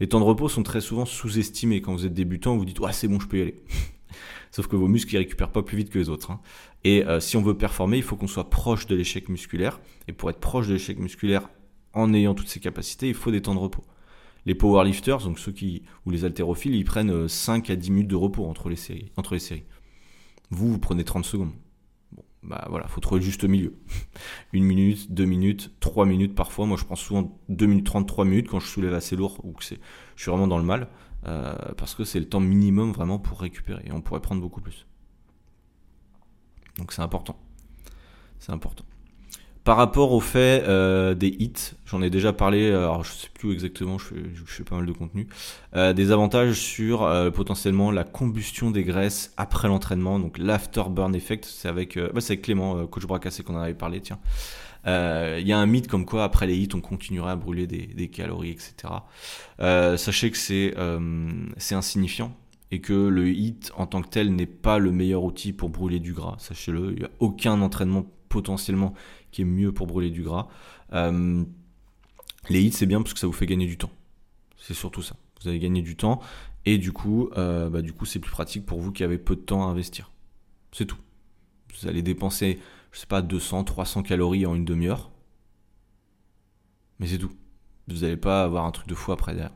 Les 0.00 0.08
temps 0.08 0.20
de 0.20 0.24
repos 0.24 0.48
sont 0.48 0.62
très 0.62 0.80
souvent 0.80 1.04
sous-estimés. 1.04 1.80
Quand 1.80 1.92
vous 1.92 2.06
êtes 2.06 2.14
débutant, 2.14 2.56
vous 2.56 2.64
dites 2.64 2.80
ouais 2.80 2.92
c'est 2.92 3.08
bon, 3.08 3.20
je 3.20 3.26
peux 3.26 3.38
y 3.38 3.42
aller. 3.42 3.62
Sauf 4.50 4.66
que 4.66 4.76
vos 4.76 4.88
muscles 4.88 5.14
ne 5.14 5.20
récupèrent 5.20 5.52
pas 5.52 5.62
plus 5.62 5.76
vite 5.76 5.90
que 5.90 5.98
les 5.98 6.08
autres. 6.08 6.30
Hein. 6.30 6.40
Et 6.84 7.04
euh, 7.06 7.20
si 7.20 7.36
on 7.36 7.42
veut 7.42 7.56
performer, 7.56 7.98
il 7.98 8.02
faut 8.02 8.16
qu'on 8.16 8.26
soit 8.26 8.50
proche 8.50 8.86
de 8.86 8.94
l'échec 8.96 9.28
musculaire. 9.28 9.80
Et 10.08 10.12
pour 10.12 10.28
être 10.30 10.40
proche 10.40 10.68
de 10.68 10.74
l'échec 10.74 10.98
musculaire 10.98 11.48
en 11.94 12.12
ayant 12.14 12.34
toutes 12.34 12.48
ces 12.48 12.60
capacités, 12.60 13.08
il 13.08 13.14
faut 13.14 13.30
des 13.30 13.42
temps 13.42 13.54
de 13.54 13.60
repos. 13.60 13.84
Les 14.44 14.54
powerlifters, 14.54 15.18
donc 15.18 15.38
ceux 15.38 15.52
qui 15.52 15.82
ou 16.04 16.10
les 16.10 16.24
haltérophiles, 16.24 16.74
ils 16.74 16.84
prennent 16.84 17.28
5 17.28 17.70
euh, 17.70 17.72
à 17.72 17.76
10 17.76 17.90
minutes 17.90 18.08
de 18.08 18.16
repos 18.16 18.46
entre 18.46 18.68
les 18.68 18.76
séries. 18.76 19.12
Entre 19.16 19.34
les 19.34 19.40
séries. 19.40 19.64
Vous, 20.50 20.72
vous 20.72 20.78
prenez 20.78 21.04
30 21.04 21.24
secondes 21.24 21.52
bah 22.42 22.66
voilà, 22.68 22.88
faut 22.88 23.00
trouver 23.00 23.20
le 23.20 23.24
juste 23.24 23.44
milieu. 23.44 23.76
Une 24.52 24.64
minute, 24.64 25.12
deux 25.12 25.24
minutes, 25.24 25.72
trois 25.80 26.06
minutes 26.06 26.34
parfois. 26.34 26.66
Moi, 26.66 26.76
je 26.76 26.84
prends 26.84 26.96
souvent 26.96 27.38
2 27.48 27.66
minutes 27.66 27.86
33 27.86 28.24
minutes 28.24 28.48
quand 28.48 28.58
je 28.58 28.66
soulève 28.66 28.94
assez 28.94 29.14
lourd 29.16 29.38
ou 29.44 29.52
que 29.52 29.64
c'est, 29.64 29.78
je 30.16 30.22
suis 30.22 30.30
vraiment 30.30 30.48
dans 30.48 30.58
le 30.58 30.64
mal, 30.64 30.88
euh, 31.26 31.54
parce 31.76 31.94
que 31.94 32.04
c'est 32.04 32.18
le 32.18 32.28
temps 32.28 32.40
minimum 32.40 32.92
vraiment 32.92 33.18
pour 33.18 33.40
récupérer. 33.40 33.82
Et 33.86 33.92
on 33.92 34.00
pourrait 34.00 34.20
prendre 34.20 34.40
beaucoup 34.40 34.60
plus. 34.60 34.86
Donc 36.78 36.92
c'est 36.92 37.02
important. 37.02 37.38
C'est 38.40 38.52
important. 38.52 38.84
Par 39.64 39.76
rapport 39.76 40.12
au 40.12 40.18
fait 40.18 40.64
euh, 40.66 41.14
des 41.14 41.28
hits, 41.28 41.74
j'en 41.86 42.02
ai 42.02 42.10
déjà 42.10 42.32
parlé, 42.32 42.68
euh, 42.68 42.80
alors 42.80 43.04
je 43.04 43.12
sais 43.12 43.28
plus 43.32 43.52
exactement, 43.52 43.96
je 43.96 44.14
fais, 44.44 44.64
pas 44.64 44.74
mal 44.74 44.86
de 44.86 44.92
contenu, 44.92 45.28
euh, 45.76 45.92
des 45.92 46.10
avantages 46.10 46.54
sur 46.54 47.08
potentiellement 47.32 47.92
la 47.92 48.02
combustion 48.02 48.72
des 48.72 48.82
graisses 48.82 49.32
après 49.36 49.68
l'entraînement, 49.68 50.18
donc 50.18 50.38
l'afterburn 50.38 51.14
effect, 51.14 51.44
c'est 51.44 51.68
avec, 51.68 51.96
bah, 51.96 52.20
avec 52.24 52.42
Clément, 52.42 52.86
coach 52.88 53.06
Bracassé 53.06 53.44
qu'on 53.44 53.54
en 53.54 53.60
avait 53.60 53.74
parlé, 53.74 54.00
tiens. 54.00 54.18
Il 54.84 55.46
y 55.46 55.52
a 55.52 55.58
un 55.58 55.66
mythe 55.66 55.86
comme 55.86 56.06
quoi 56.06 56.24
après 56.24 56.48
les 56.48 56.56
hits 56.56 56.70
on 56.74 56.80
continuerait 56.80 57.30
à 57.30 57.36
brûler 57.36 57.68
des, 57.68 57.86
des 57.86 58.08
calories, 58.08 58.50
etc. 58.50 58.94
sachez 59.96 60.32
que 60.32 60.38
c'est 60.38 60.74
c'est 61.56 61.76
insignifiant 61.76 62.36
et 62.72 62.80
que 62.80 62.94
le 62.94 63.28
hit 63.28 63.70
en 63.76 63.86
tant 63.86 64.02
que 64.02 64.08
tel 64.08 64.34
n'est 64.34 64.46
pas 64.46 64.78
le 64.78 64.90
meilleur 64.90 65.22
outil 65.22 65.52
pour 65.52 65.68
brûler 65.68 66.00
du 66.00 66.14
gras, 66.14 66.34
sachez-le, 66.38 66.94
il 66.94 66.98
n'y 66.98 67.04
a 67.04 67.10
aucun 67.20 67.60
entraînement 67.60 68.06
potentiellement 68.28 68.94
qui 69.32 69.42
est 69.42 69.46
mieux 69.46 69.72
pour 69.72 69.86
brûler 69.88 70.10
du 70.10 70.22
gras. 70.22 70.48
Euh, 70.92 71.44
les 72.48 72.62
hits, 72.62 72.72
c'est 72.72 72.86
bien 72.86 73.02
parce 73.02 73.14
que 73.14 73.20
ça 73.20 73.26
vous 73.26 73.32
fait 73.32 73.46
gagner 73.46 73.66
du 73.66 73.76
temps. 73.76 73.90
C'est 74.56 74.74
surtout 74.74 75.02
ça. 75.02 75.16
Vous 75.40 75.48
allez 75.48 75.58
gagner 75.58 75.82
du 75.82 75.96
temps 75.96 76.20
et 76.64 76.78
du 76.78 76.92
coup, 76.92 77.30
euh, 77.36 77.68
bah, 77.68 77.82
du 77.82 77.92
coup, 77.92 78.04
c'est 78.04 78.20
plus 78.20 78.30
pratique 78.30 78.64
pour 78.64 78.80
vous 78.80 78.92
qui 78.92 79.02
avez 79.02 79.18
peu 79.18 79.34
de 79.34 79.40
temps 79.40 79.66
à 79.66 79.70
investir. 79.70 80.12
C'est 80.70 80.86
tout. 80.86 80.98
Vous 81.80 81.88
allez 81.88 82.02
dépenser, 82.02 82.60
je 82.92 83.00
sais 83.00 83.06
pas, 83.06 83.22
200, 83.22 83.64
300 83.64 84.02
calories 84.02 84.46
en 84.46 84.54
une 84.54 84.64
demi-heure. 84.64 85.10
Mais 87.00 87.08
c'est 87.08 87.18
tout. 87.18 87.32
Vous 87.88 88.00
n'allez 88.00 88.16
pas 88.16 88.44
avoir 88.44 88.64
un 88.64 88.70
truc 88.70 88.86
de 88.86 88.94
fou 88.94 89.10
après 89.10 89.34
derrière. 89.34 89.52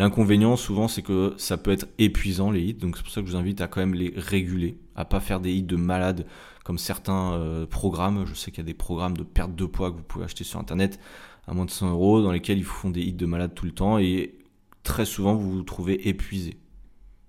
L'inconvénient 0.00 0.56
souvent 0.56 0.88
c'est 0.88 1.02
que 1.02 1.34
ça 1.36 1.58
peut 1.58 1.70
être 1.72 1.86
épuisant 1.98 2.50
les 2.50 2.62
hits, 2.62 2.72
donc 2.72 2.96
c'est 2.96 3.02
pour 3.02 3.12
ça 3.12 3.20
que 3.20 3.26
je 3.26 3.32
vous 3.32 3.36
invite 3.36 3.60
à 3.60 3.68
quand 3.68 3.80
même 3.80 3.92
les 3.92 4.14
réguler, 4.16 4.78
à 4.96 5.04
pas 5.04 5.20
faire 5.20 5.40
des 5.40 5.52
hits 5.52 5.62
de 5.62 5.76
malade 5.76 6.24
comme 6.64 6.78
certains 6.78 7.34
euh, 7.34 7.66
programmes. 7.66 8.24
Je 8.24 8.32
sais 8.32 8.50
qu'il 8.50 8.60
y 8.60 8.66
a 8.66 8.66
des 8.66 8.72
programmes 8.72 9.14
de 9.14 9.24
perte 9.24 9.54
de 9.54 9.66
poids 9.66 9.90
que 9.90 9.96
vous 9.96 10.02
pouvez 10.02 10.24
acheter 10.24 10.42
sur 10.42 10.58
internet 10.58 10.98
à 11.46 11.52
moins 11.52 11.66
de 11.66 11.70
100 11.70 11.90
euros 11.90 12.22
dans 12.22 12.32
lesquels 12.32 12.56
ils 12.56 12.64
vous 12.64 12.72
font 12.72 12.88
des 12.88 13.02
hits 13.02 13.12
de 13.12 13.26
malade 13.26 13.54
tout 13.54 13.66
le 13.66 13.72
temps 13.72 13.98
et 13.98 14.38
très 14.84 15.04
souvent 15.04 15.34
vous 15.34 15.50
vous 15.50 15.62
trouvez 15.64 16.08
épuisé. 16.08 16.56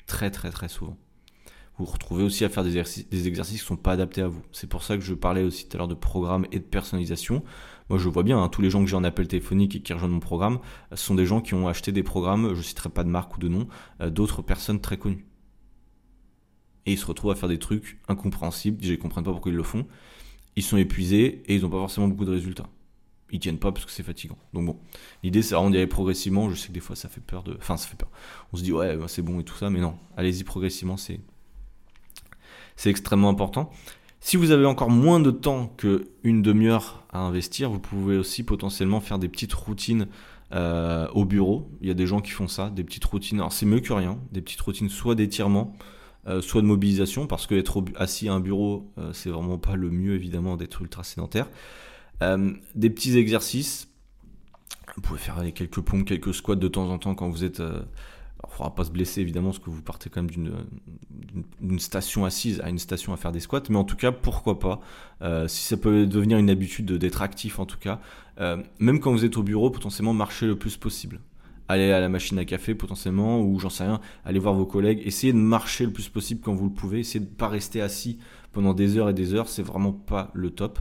Très 0.05 0.31
très 0.31 0.49
très 0.49 0.69
souvent. 0.69 0.95
Vous 1.77 1.85
vous 1.85 1.91
retrouvez 1.91 2.23
aussi 2.23 2.45
à 2.45 2.49
faire 2.49 2.63
des 2.63 2.77
exercices, 2.77 3.05
qui 3.05 3.55
ne 3.55 3.57
sont 3.57 3.75
pas 3.75 3.93
adaptés 3.93 4.21
à 4.21 4.27
vous. 4.27 4.41
C'est 4.51 4.67
pour 4.67 4.83
ça 4.83 4.97
que 4.97 5.03
je 5.03 5.13
parlais 5.13 5.43
aussi 5.43 5.67
tout 5.67 5.75
à 5.75 5.79
l'heure 5.79 5.87
de 5.87 5.95
programme 5.95 6.45
et 6.51 6.59
de 6.59 6.63
personnalisation. 6.63 7.43
Moi, 7.89 7.97
je 7.97 8.07
vois 8.07 8.23
bien, 8.23 8.41
hein, 8.41 8.49
tous 8.49 8.61
les 8.61 8.69
gens 8.69 8.81
que 8.83 8.89
j'ai 8.89 8.95
en 8.95 9.03
appel 9.03 9.27
téléphonique 9.27 9.75
et 9.75 9.81
qui 9.81 9.91
rejoignent 9.91 10.13
mon 10.13 10.19
programme, 10.19 10.59
ce 10.91 11.03
sont 11.03 11.15
des 11.15 11.25
gens 11.25 11.41
qui 11.41 11.53
ont 11.53 11.67
acheté 11.67 11.91
des 11.91 12.03
programmes, 12.03 12.49
je 12.53 12.59
ne 12.59 12.63
citerai 12.63 12.89
pas 12.89 13.03
de 13.03 13.09
marque 13.09 13.35
ou 13.35 13.39
de 13.39 13.47
nom, 13.47 13.67
euh, 14.01 14.09
d'autres 14.09 14.41
personnes 14.41 14.79
très 14.79 14.97
connues. 14.97 15.25
et 16.85 16.93
ils 16.93 16.97
se 16.97 17.05
retrouvent 17.05 17.31
à 17.31 17.35
faire 17.35 17.49
des 17.49 17.59
trucs 17.59 17.99
incompréhensibles. 18.07 18.77
Déjà, 18.77 18.93
ils 18.93 18.99
comprennent 18.99 19.23
pas 19.23 19.31
pourquoi 19.31 19.51
ils 19.51 19.55
le 19.55 19.63
font. 19.63 19.85
Ils 20.55 20.63
sont 20.63 20.77
épuisés 20.77 21.43
et 21.47 21.55
ils 21.55 21.61
n'ont 21.61 21.69
pas 21.69 21.77
forcément 21.77 22.07
beaucoup 22.07 22.25
de 22.25 22.31
résultats. 22.31 22.69
Ils 23.31 23.39
tiennent 23.39 23.59
pas 23.59 23.71
parce 23.71 23.85
que 23.85 23.91
c'est 23.91 24.03
fatigant. 24.03 24.37
Donc 24.53 24.65
bon, 24.65 24.79
l'idée 25.23 25.41
c'est 25.41 25.55
vraiment 25.55 25.69
d'y 25.69 25.77
aller 25.77 25.87
progressivement. 25.87 26.49
Je 26.49 26.55
sais 26.55 26.67
que 26.67 26.73
des 26.73 26.81
fois 26.81 26.95
ça 26.97 27.07
fait 27.07 27.21
peur 27.21 27.43
de. 27.43 27.55
Enfin, 27.57 27.77
ça 27.77 27.87
fait 27.87 27.95
peur. 27.95 28.09
On 28.51 28.57
se 28.57 28.63
dit 28.63 28.73
ouais, 28.73 28.97
bah, 28.97 29.07
c'est 29.07 29.21
bon 29.21 29.39
et 29.39 29.43
tout 29.45 29.55
ça, 29.55 29.69
mais 29.69 29.79
non. 29.79 29.97
Allez-y 30.17 30.43
progressivement, 30.43 30.97
c'est 30.97 31.21
c'est 32.75 32.89
extrêmement 32.89 33.29
important. 33.29 33.71
Si 34.23 34.37
vous 34.37 34.51
avez 34.51 34.65
encore 34.65 34.91
moins 34.91 35.19
de 35.19 35.31
temps 35.31 35.73
qu'une 35.77 36.43
demi-heure 36.43 37.03
à 37.11 37.19
investir, 37.19 37.71
vous 37.71 37.79
pouvez 37.79 38.17
aussi 38.17 38.43
potentiellement 38.43 39.01
faire 39.01 39.17
des 39.17 39.27
petites 39.27 39.53
routines 39.53 40.07
euh, 40.53 41.07
au 41.13 41.25
bureau. 41.25 41.71
Il 41.81 41.87
y 41.87 41.91
a 41.91 41.95
des 41.95 42.05
gens 42.05 42.21
qui 42.21 42.29
font 42.31 42.47
ça, 42.47 42.69
des 42.69 42.83
petites 42.83 43.05
routines. 43.05 43.39
Alors 43.39 43.51
c'est 43.51 43.65
mieux 43.65 43.79
que 43.79 43.91
rien, 43.91 44.19
des 44.31 44.41
petites 44.41 44.61
routines 44.61 44.89
soit 44.89 45.15
d'étirement, 45.15 45.75
euh, 46.27 46.39
soit 46.39 46.61
de 46.61 46.67
mobilisation, 46.67 47.25
parce 47.25 47.47
que 47.47 47.55
être 47.55 47.83
assis 47.95 48.29
à 48.29 48.33
un 48.33 48.39
bureau, 48.39 48.91
euh, 48.99 49.11
c'est 49.11 49.31
vraiment 49.31 49.57
pas 49.57 49.75
le 49.75 49.89
mieux 49.89 50.13
évidemment 50.13 50.55
d'être 50.55 50.81
ultra 50.81 51.03
sédentaire. 51.03 51.49
des 52.75 52.89
petits 52.91 53.17
exercices. 53.17 53.87
Vous 54.95 55.01
pouvez 55.01 55.19
faire 55.19 55.41
quelques 55.55 55.79
pompes, 55.81 56.05
quelques 56.05 56.33
squats 56.33 56.55
de 56.55 56.67
temps 56.67 56.89
en 56.89 56.99
temps 56.99 57.15
quand 57.15 57.29
vous 57.29 57.43
êtes 57.43 57.63
il 58.43 58.49
ne 58.49 58.55
faudra 58.55 58.75
pas 58.75 58.83
se 58.83 58.91
blesser 58.91 59.21
évidemment 59.21 59.49
parce 59.49 59.59
que 59.59 59.69
vous 59.69 59.81
partez 59.81 60.09
quand 60.09 60.23
même 60.23 60.31
d'une 61.61 61.79
station 61.79 62.25
assise 62.25 62.59
à 62.61 62.69
une 62.69 62.79
station 62.79 63.13
à 63.13 63.17
faire 63.17 63.31
des 63.31 63.39
squats, 63.39 63.63
mais 63.69 63.77
en 63.77 63.83
tout 63.83 63.95
cas 63.95 64.11
pourquoi 64.11 64.59
pas, 64.59 64.79
euh, 65.21 65.47
si 65.47 65.63
ça 65.63 65.77
peut 65.77 66.05
devenir 66.05 66.37
une 66.37 66.49
habitude 66.49 66.91
d'être 66.91 67.21
actif 67.21 67.59
en 67.59 67.65
tout 67.65 67.77
cas, 67.77 67.99
euh, 68.39 68.57
même 68.79 68.99
quand 68.99 69.11
vous 69.11 69.25
êtes 69.25 69.37
au 69.37 69.43
bureau, 69.43 69.69
potentiellement 69.69 70.13
marcher 70.13 70.47
le 70.47 70.57
plus 70.57 70.77
possible. 70.77 71.19
Aller 71.67 71.91
à 71.91 72.01
la 72.01 72.09
machine 72.09 72.37
à 72.37 72.45
café 72.45 72.75
potentiellement, 72.75 73.41
ou 73.41 73.59
j'en 73.59 73.69
sais 73.69 73.83
rien, 73.83 74.01
aller 74.25 74.39
voir 74.39 74.53
vos 74.55 74.65
collègues, 74.65 75.01
essayez 75.05 75.31
de 75.31 75.37
marcher 75.37 75.85
le 75.85 75.93
plus 75.93 76.09
possible 76.09 76.41
quand 76.43 76.53
vous 76.53 76.65
le 76.65 76.73
pouvez, 76.73 76.99
essayez 76.99 77.23
de 77.23 77.29
ne 77.29 77.35
pas 77.35 77.47
rester 77.47 77.81
assis 77.81 78.19
pendant 78.51 78.73
des 78.73 78.97
heures 78.97 79.09
et 79.09 79.13
des 79.13 79.33
heures, 79.33 79.47
c'est 79.47 79.63
vraiment 79.63 79.93
pas 79.93 80.31
le 80.33 80.49
top. 80.49 80.79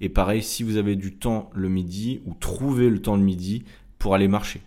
Et 0.00 0.08
pareil, 0.08 0.42
si 0.44 0.62
vous 0.62 0.76
avez 0.76 0.94
du 0.94 1.16
temps 1.16 1.50
le 1.54 1.68
midi, 1.68 2.20
ou 2.24 2.34
trouvez 2.34 2.88
le 2.88 3.02
temps 3.02 3.16
le 3.16 3.22
midi 3.22 3.64
pour 3.98 4.14
aller 4.14 4.28
marcher 4.28 4.62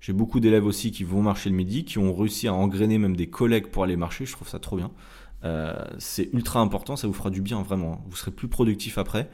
j'ai 0.00 0.12
beaucoup 0.12 0.40
d'élèves 0.40 0.64
aussi 0.64 0.90
qui 0.90 1.04
vont 1.04 1.22
marcher 1.22 1.50
le 1.50 1.56
midi, 1.56 1.84
qui 1.84 1.98
ont 1.98 2.14
réussi 2.14 2.48
à 2.48 2.54
engrainer 2.54 2.98
même 2.98 3.16
des 3.16 3.28
collègues 3.28 3.66
pour 3.66 3.84
aller 3.84 3.96
marcher. 3.96 4.24
Je 4.26 4.32
trouve 4.32 4.48
ça 4.48 4.58
trop 4.58 4.76
bien. 4.76 4.90
Euh, 5.44 5.74
c'est 5.98 6.30
ultra 6.32 6.60
important, 6.60 6.96
ça 6.96 7.06
vous 7.06 7.12
fera 7.12 7.30
du 7.30 7.42
bien 7.42 7.62
vraiment. 7.62 8.04
Vous 8.08 8.16
serez 8.16 8.30
plus 8.30 8.48
productif 8.48 8.98
après. 8.98 9.30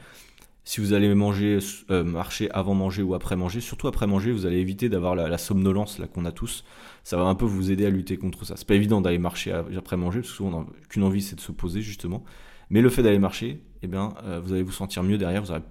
Si 0.63 0.81
vous 0.81 0.91
allez 0.91 1.13
manger, 1.15 1.59
euh, 1.91 2.03
marcher 2.03 2.51
avant 2.51 2.73
manger 2.73 3.01
ou 3.01 3.13
après 3.13 3.37
manger, 3.37 3.61
surtout 3.61 3.87
après 3.87 4.05
manger, 4.05 4.33
vous 4.33 4.45
allez 4.45 4.57
éviter 4.57 4.89
d'avoir 4.89 5.15
la, 5.15 5.37
somnolence 5.37 5.97
là 5.97 6.07
qu'on 6.07 6.25
a 6.25 6.33
tous. 6.33 6.65
Ça 7.05 7.15
va 7.15 7.23
un 7.23 7.35
peu 7.35 7.45
vous 7.45 7.71
aider 7.71 7.85
à 7.85 7.89
lutter 7.89 8.17
contre 8.17 8.45
ça. 8.45 8.55
C'est 8.57 8.67
pas 8.67 8.75
évident 8.75 8.99
d'aller 8.99 9.17
marcher 9.17 9.53
après 9.53 9.95
manger 9.95 10.19
parce 10.19 10.31
que 10.31 10.35
souvent 10.35 10.65
qu'une 10.89 11.03
envie, 11.03 11.21
c'est 11.21 11.37
de 11.37 11.41
se 11.41 11.53
poser 11.53 11.81
justement. 11.81 12.25
Mais 12.69 12.81
le 12.81 12.89
fait 12.89 13.01
d'aller 13.01 13.19
marcher, 13.19 13.61
eh 13.81 13.87
bien, 13.87 14.13
euh, 14.25 14.41
vous 14.43 14.51
allez 14.51 14.63
vous 14.63 14.73
sentir 14.73 15.03
mieux 15.03 15.17
derrière. 15.17 15.41
Vous 15.41 15.51
aurez 15.51 15.61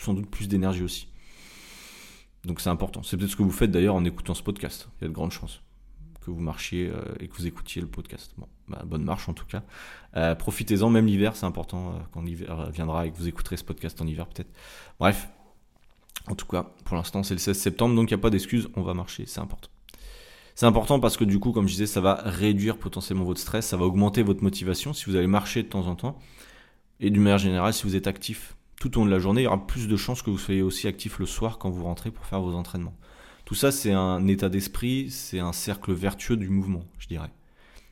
sans 0.00 0.14
doute 0.14 0.30
plus 0.30 0.48
d'énergie 0.48 0.82
aussi. 0.82 1.08
Donc 2.46 2.60
c'est 2.60 2.70
important. 2.70 3.02
C'est 3.02 3.16
peut-être 3.16 3.32
ce 3.32 3.36
que 3.36 3.42
vous 3.42 3.50
faites 3.50 3.72
d'ailleurs 3.72 3.96
en 3.96 4.04
écoutant 4.04 4.32
ce 4.32 4.42
podcast. 4.42 4.88
Il 5.00 5.04
y 5.04 5.06
a 5.06 5.08
de 5.08 5.12
grandes 5.12 5.32
chances 5.32 5.60
que 6.24 6.30
vous 6.30 6.40
marchiez 6.40 6.88
euh, 6.88 7.02
et 7.20 7.28
que 7.28 7.36
vous 7.36 7.46
écoutiez 7.46 7.82
le 7.82 7.88
podcast. 7.88 8.32
Bon, 8.38 8.46
bah, 8.68 8.82
bonne 8.86 9.02
marche 9.02 9.28
en 9.28 9.34
tout 9.34 9.46
cas. 9.46 9.62
Euh, 10.16 10.34
profitez-en, 10.36 10.88
même 10.88 11.06
l'hiver, 11.06 11.34
c'est 11.34 11.46
important 11.46 11.90
euh, 11.90 11.98
quand 12.12 12.22
l'hiver 12.22 12.70
viendra 12.70 13.06
et 13.06 13.10
que 13.10 13.16
vous 13.16 13.28
écouterez 13.28 13.56
ce 13.56 13.64
podcast 13.64 14.00
en 14.00 14.06
hiver 14.06 14.26
peut-être. 14.28 14.50
Bref, 15.00 15.28
en 16.28 16.36
tout 16.36 16.46
cas, 16.46 16.64
pour 16.84 16.96
l'instant 16.96 17.24
c'est 17.24 17.34
le 17.34 17.40
16 17.40 17.58
septembre, 17.58 17.96
donc 17.96 18.10
il 18.10 18.14
n'y 18.14 18.20
a 18.20 18.22
pas 18.22 18.30
d'excuse, 18.30 18.68
on 18.76 18.82
va 18.82 18.94
marcher, 18.94 19.24
c'est 19.26 19.40
important. 19.40 19.70
C'est 20.54 20.66
important 20.66 21.00
parce 21.00 21.16
que 21.16 21.24
du 21.24 21.38
coup, 21.38 21.52
comme 21.52 21.66
je 21.66 21.72
disais, 21.72 21.86
ça 21.86 22.00
va 22.00 22.14
réduire 22.24 22.78
potentiellement 22.78 23.24
votre 23.24 23.40
stress, 23.40 23.66
ça 23.66 23.76
va 23.76 23.84
augmenter 23.84 24.22
votre 24.22 24.42
motivation 24.42 24.92
si 24.92 25.04
vous 25.04 25.16
allez 25.16 25.26
marcher 25.26 25.62
de 25.62 25.68
temps 25.68 25.86
en 25.86 25.96
temps. 25.96 26.18
Et 26.98 27.10
d'une 27.10 27.22
manière 27.22 27.38
générale, 27.38 27.74
si 27.74 27.82
vous 27.82 27.94
êtes 27.94 28.06
actif 28.06 28.55
tout 28.80 28.96
au 28.96 29.00
long 29.00 29.06
de 29.06 29.10
la 29.10 29.18
journée, 29.18 29.42
il 29.42 29.44
y 29.44 29.46
aura 29.46 29.66
plus 29.66 29.88
de 29.88 29.96
chances 29.96 30.22
que 30.22 30.30
vous 30.30 30.38
soyez 30.38 30.62
aussi 30.62 30.86
actif 30.86 31.18
le 31.18 31.26
soir 31.26 31.58
quand 31.58 31.70
vous 31.70 31.84
rentrez 31.84 32.10
pour 32.10 32.26
faire 32.26 32.40
vos 32.40 32.54
entraînements. 32.54 32.94
Tout 33.44 33.54
ça, 33.54 33.72
c'est 33.72 33.92
un 33.92 34.26
état 34.26 34.48
d'esprit, 34.48 35.10
c'est 35.10 35.38
un 35.38 35.52
cercle 35.52 35.92
vertueux 35.92 36.36
du 36.36 36.48
mouvement, 36.48 36.82
je 36.98 37.06
dirais. 37.06 37.30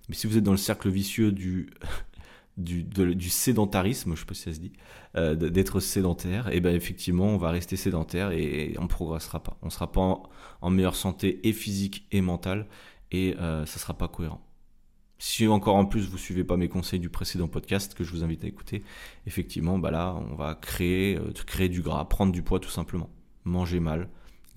Mais 0.09 0.15
si 0.15 0.27
vous 0.27 0.37
êtes 0.37 0.45
dans 0.45 0.51
le 0.51 0.59
cercle 0.59 0.91
vicieux 0.91 1.33
du, 1.33 1.71
du, 2.57 2.83
du 2.83 3.31
sédentarisme, 3.31 4.15
je 4.15 4.21
sais 4.21 4.27
pas 4.27 4.35
si 4.35 4.43
ça 4.43 4.53
se 4.53 4.61
dit, 4.61 4.73
euh, 5.17 5.35
d'être 5.35 5.81
sédentaire, 5.81 6.49
et 6.49 6.57
eh 6.57 6.61
bien 6.61 6.73
effectivement, 6.73 7.27
on 7.27 7.37
va 7.37 7.51
rester 7.51 7.77
sédentaire 7.77 8.33
et, 8.33 8.75
on 8.79 8.89
progressera 8.89 9.43
pas. 9.43 9.57
On 9.63 9.67
ne 9.67 9.71
sera 9.71 9.91
pas 9.91 10.23
en, 10.61 10.71
meilleure 10.71 10.97
santé 10.97 11.41
et 11.49 11.53
physique 11.53 12.07
et 12.11 12.21
mentale, 12.21 12.67
et 13.13 13.37
euh, 13.39 13.65
ça 13.65 13.77
ne 13.77 13.81
sera 13.81 13.95
pas 13.95 14.09
cohérent. 14.09 14.41
Si 15.19 15.47
encore 15.47 15.77
en 15.77 15.85
plus 15.85 16.09
vous 16.09 16.19
suivez 16.19 16.45
pas 16.45 16.57
mes 16.57 16.69
conseils 16.69 16.99
du 16.99 17.09
précédent 17.09 17.49
podcast 17.49 17.95
que 17.95 18.05
je 18.05 18.11
vous 18.11 18.25
invite 18.25 18.45
à 18.45 18.47
écouter, 18.47 18.83
effectivement, 19.27 19.79
bah 19.79 19.91
là, 19.91 20.15
on 20.31 20.35
va 20.35 20.55
créer, 20.55 21.17
euh, 21.17 21.69
du 21.69 21.83
gras, 21.83 22.05
prendre 22.07 22.33
du 22.33 22.43
poids 22.43 22.61
tout 22.61 22.71
simplement. 22.71 23.11
Manger 23.45 23.81
mal, 23.81 24.09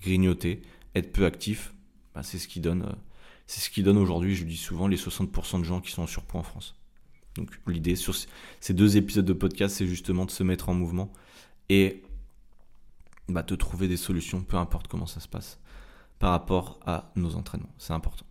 grignoter, 0.02 0.62
être 0.94 1.12
peu 1.12 1.26
actif, 1.26 1.74
bah, 2.14 2.22
c'est 2.22 2.38
ce 2.38 2.48
qui 2.48 2.60
donne, 2.60 2.82
euh, 2.82 2.94
c'est 3.46 3.60
ce 3.60 3.70
qui 3.70 3.82
donne 3.82 3.98
aujourd'hui, 3.98 4.34
je 4.34 4.44
le 4.44 4.50
dis 4.50 4.56
souvent, 4.56 4.88
les 4.88 4.96
60% 4.96 5.60
de 5.60 5.64
gens 5.64 5.80
qui 5.80 5.92
sont 5.92 6.02
en 6.02 6.06
surpoids 6.06 6.40
en 6.40 6.44
France. 6.44 6.74
Donc 7.36 7.50
l'idée 7.66 7.94
sur 7.94 8.14
ces 8.60 8.74
deux 8.74 8.96
épisodes 8.96 9.24
de 9.24 9.32
podcast, 9.32 9.76
c'est 9.76 9.86
justement 9.86 10.24
de 10.24 10.30
se 10.30 10.42
mettre 10.42 10.68
en 10.68 10.74
mouvement 10.74 11.12
et 11.68 12.02
bah, 13.28 13.42
de 13.42 13.54
trouver 13.54 13.88
des 13.88 13.96
solutions, 13.96 14.42
peu 14.42 14.56
importe 14.56 14.88
comment 14.88 15.06
ça 15.06 15.20
se 15.20 15.28
passe, 15.28 15.60
par 16.18 16.30
rapport 16.30 16.80
à 16.84 17.12
nos 17.14 17.36
entraînements. 17.36 17.72
C'est 17.78 17.92
important 17.92 18.27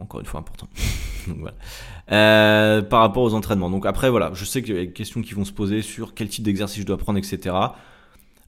encore 0.00 0.20
une 0.20 0.26
fois 0.26 0.40
important. 0.40 0.68
Euh, 2.10 2.80
par 2.80 3.00
rapport 3.00 3.22
aux 3.22 3.34
entraînements. 3.34 3.68
Donc 3.68 3.84
après, 3.84 4.08
voilà, 4.08 4.30
je 4.32 4.46
sais 4.46 4.62
qu'il 4.62 4.74
y 4.74 4.78
a 4.78 4.86
des 4.86 4.92
questions 4.92 5.20
qui 5.20 5.34
vont 5.34 5.44
se 5.44 5.52
poser 5.52 5.82
sur 5.82 6.14
quel 6.14 6.30
type 6.30 6.42
d'exercice 6.42 6.80
je 6.80 6.86
dois 6.86 6.96
prendre, 6.96 7.18
etc. 7.18 7.54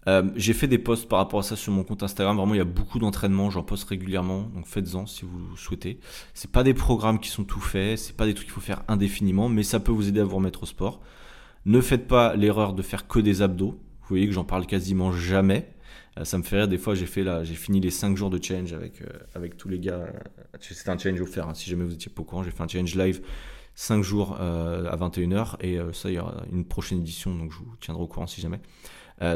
Euh, 0.09 0.23
j'ai 0.35 0.55
fait 0.55 0.67
des 0.67 0.79
posts 0.79 1.07
par 1.07 1.19
rapport 1.19 1.41
à 1.41 1.43
ça 1.43 1.57
sur 1.57 1.71
mon 1.73 1.85
compte 1.85 2.03
Instagram. 2.03 2.37
Vraiment, 2.37 2.55
il 2.55 2.59
y 2.59 2.63
a 2.63 2.65
beaucoup 2.65 2.99
d'entraînements, 2.99 3.51
j'en 3.51 3.63
poste 3.63 3.87
régulièrement. 3.89 4.49
Donc 4.55 4.67
faites-en 4.67 5.05
si 5.05 5.27
vous 5.27 5.57
souhaitez. 5.57 6.01
C'est 6.33 6.51
pas 6.51 6.63
des 6.63 6.73
programmes 6.73 7.21
qui 7.21 7.29
sont 7.29 7.45
tout 7.45 7.61
faits, 7.61 7.99
c'est 7.99 8.17
pas 8.17 8.25
des 8.25 8.33
trucs 8.33 8.47
qu'il 8.47 8.55
faut 8.55 8.63
faire 8.63 8.83
indéfiniment, 8.89 9.51
mais 9.51 9.63
ça 9.63 9.79
peut 9.79 9.93
vous 9.93 10.09
aider 10.09 10.21
à 10.21 10.25
vous 10.25 10.37
remettre 10.37 10.63
au 10.63 10.67
sport. 10.67 11.01
Ne 11.67 11.83
faites 11.83 12.09
pas 12.09 12.35
l'erreur 12.35 12.73
de 12.73 12.81
faire 12.83 13.07
que 13.07 13.19
des 13.19 13.43
abdos. 13.43 13.73
Vous 13.73 14.09
voyez 14.09 14.27
que 14.27 14.33
j'en 14.33 14.45
parle 14.45 14.65
quasiment 14.65 15.13
jamais. 15.13 15.69
Euh, 16.19 16.25
ça 16.25 16.39
me 16.39 16.43
fait 16.43 16.57
rire, 16.57 16.69
des 16.69 16.79
fois 16.79 16.95
j'ai 16.95 17.07
fait 17.07 17.23
là, 17.23 17.45
j'ai 17.45 17.55
fini 17.55 17.81
les 17.81 17.91
5 17.91 18.17
jours 18.17 18.31
de 18.31 18.43
challenge 18.43 18.73
avec, 18.73 19.03
euh, 19.03 19.07
avec 19.35 19.57
tous 19.57 19.69
les 19.69 19.79
gars. 19.79 20.13
C'était 20.61 20.91
un 20.91 20.99
challenge 20.99 21.21
offert, 21.21 21.49
hein, 21.49 21.55
si 21.55 21.71
jamais 21.71 21.85
vous 21.85 21.95
étiez 21.95 22.11
pas 22.11 22.23
au 22.23 22.25
courant, 22.25 22.43
j'ai 22.43 22.51
fait 22.51 22.63
un 22.63 22.69
challenge 22.69 22.95
live 22.97 23.21
5 23.75 24.03
jours 24.03 24.37
euh, 24.41 24.91
à 24.91 24.97
21h 24.97 25.57
et 25.61 25.79
ça 25.93 26.11
il 26.11 26.17
y 26.17 26.19
aura 26.19 26.43
une 26.53 26.65
prochaine 26.65 26.99
édition 26.99 27.35
donc 27.35 27.53
je 27.53 27.59
vous 27.59 27.77
tiendrai 27.81 28.03
au 28.03 28.09
courant 28.09 28.27
si 28.27 28.41
jamais. 28.41 28.61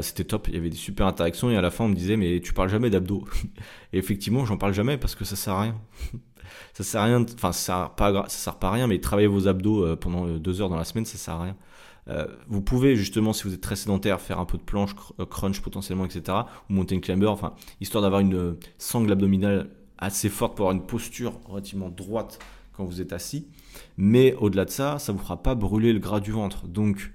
c'était 0.02 0.24
top, 0.24 0.48
il 0.48 0.54
y 0.54 0.58
avait 0.58 0.70
des 0.70 0.76
super 0.76 1.06
interactions 1.06 1.50
et 1.50 1.56
à 1.56 1.62
la 1.62 1.70
fin 1.70 1.84
on 1.84 1.88
me 1.88 1.94
disait 1.94 2.16
mais 2.16 2.40
tu 2.40 2.52
parles 2.52 2.68
jamais 2.68 2.90
d'abdos. 2.90 3.24
et 3.92 3.98
effectivement 3.98 4.44
j'en 4.44 4.58
parle 4.58 4.74
jamais 4.74 4.98
parce 4.98 5.14
que 5.14 5.24
ça 5.24 5.36
sert 5.36 5.54
à 5.54 5.62
rien. 5.62 5.80
ça 6.74 6.84
sert 6.84 7.00
à 7.00 7.04
rien, 7.04 7.24
enfin 7.34 7.52
ça 7.52 7.60
sert 7.60 7.90
pas, 7.94 8.24
ça 8.28 8.36
sert 8.36 8.58
pas 8.58 8.68
à 8.68 8.72
rien 8.72 8.86
mais 8.88 8.98
travailler 8.98 9.28
vos 9.28 9.46
abdos 9.48 9.96
pendant 9.96 10.26
2 10.26 10.60
heures 10.60 10.68
dans 10.68 10.76
la 10.76 10.84
semaine 10.84 11.06
ça 11.06 11.16
sert 11.16 11.34
à 11.34 11.44
rien. 11.44 11.56
Euh, 12.08 12.26
vous 12.48 12.60
pouvez 12.60 12.96
justement, 12.96 13.32
si 13.32 13.44
vous 13.44 13.54
êtes 13.54 13.60
très 13.60 13.76
sédentaire, 13.76 14.20
faire 14.20 14.38
un 14.38 14.44
peu 14.44 14.58
de 14.58 14.62
planche, 14.62 14.94
euh, 15.20 15.26
crunch 15.26 15.60
potentiellement, 15.60 16.04
etc. 16.04 16.38
Ou 16.68 16.74
monter 16.74 16.94
une 16.94 17.00
climber, 17.00 17.26
enfin, 17.26 17.54
histoire 17.80 18.02
d'avoir 18.02 18.20
une 18.20 18.34
euh, 18.34 18.58
sangle 18.78 19.10
abdominale 19.12 19.70
assez 19.98 20.28
forte 20.28 20.56
pour 20.56 20.66
avoir 20.66 20.76
une 20.76 20.86
posture 20.86 21.40
relativement 21.46 21.88
droite 21.88 22.38
quand 22.72 22.84
vous 22.84 23.00
êtes 23.00 23.12
assis. 23.12 23.48
Mais 23.96 24.34
au-delà 24.34 24.64
de 24.64 24.70
ça, 24.70 24.98
ça 24.98 25.12
vous 25.12 25.18
fera 25.18 25.42
pas 25.42 25.54
brûler 25.54 25.92
le 25.92 25.98
gras 25.98 26.20
du 26.20 26.32
ventre. 26.32 26.66
Donc, 26.66 27.12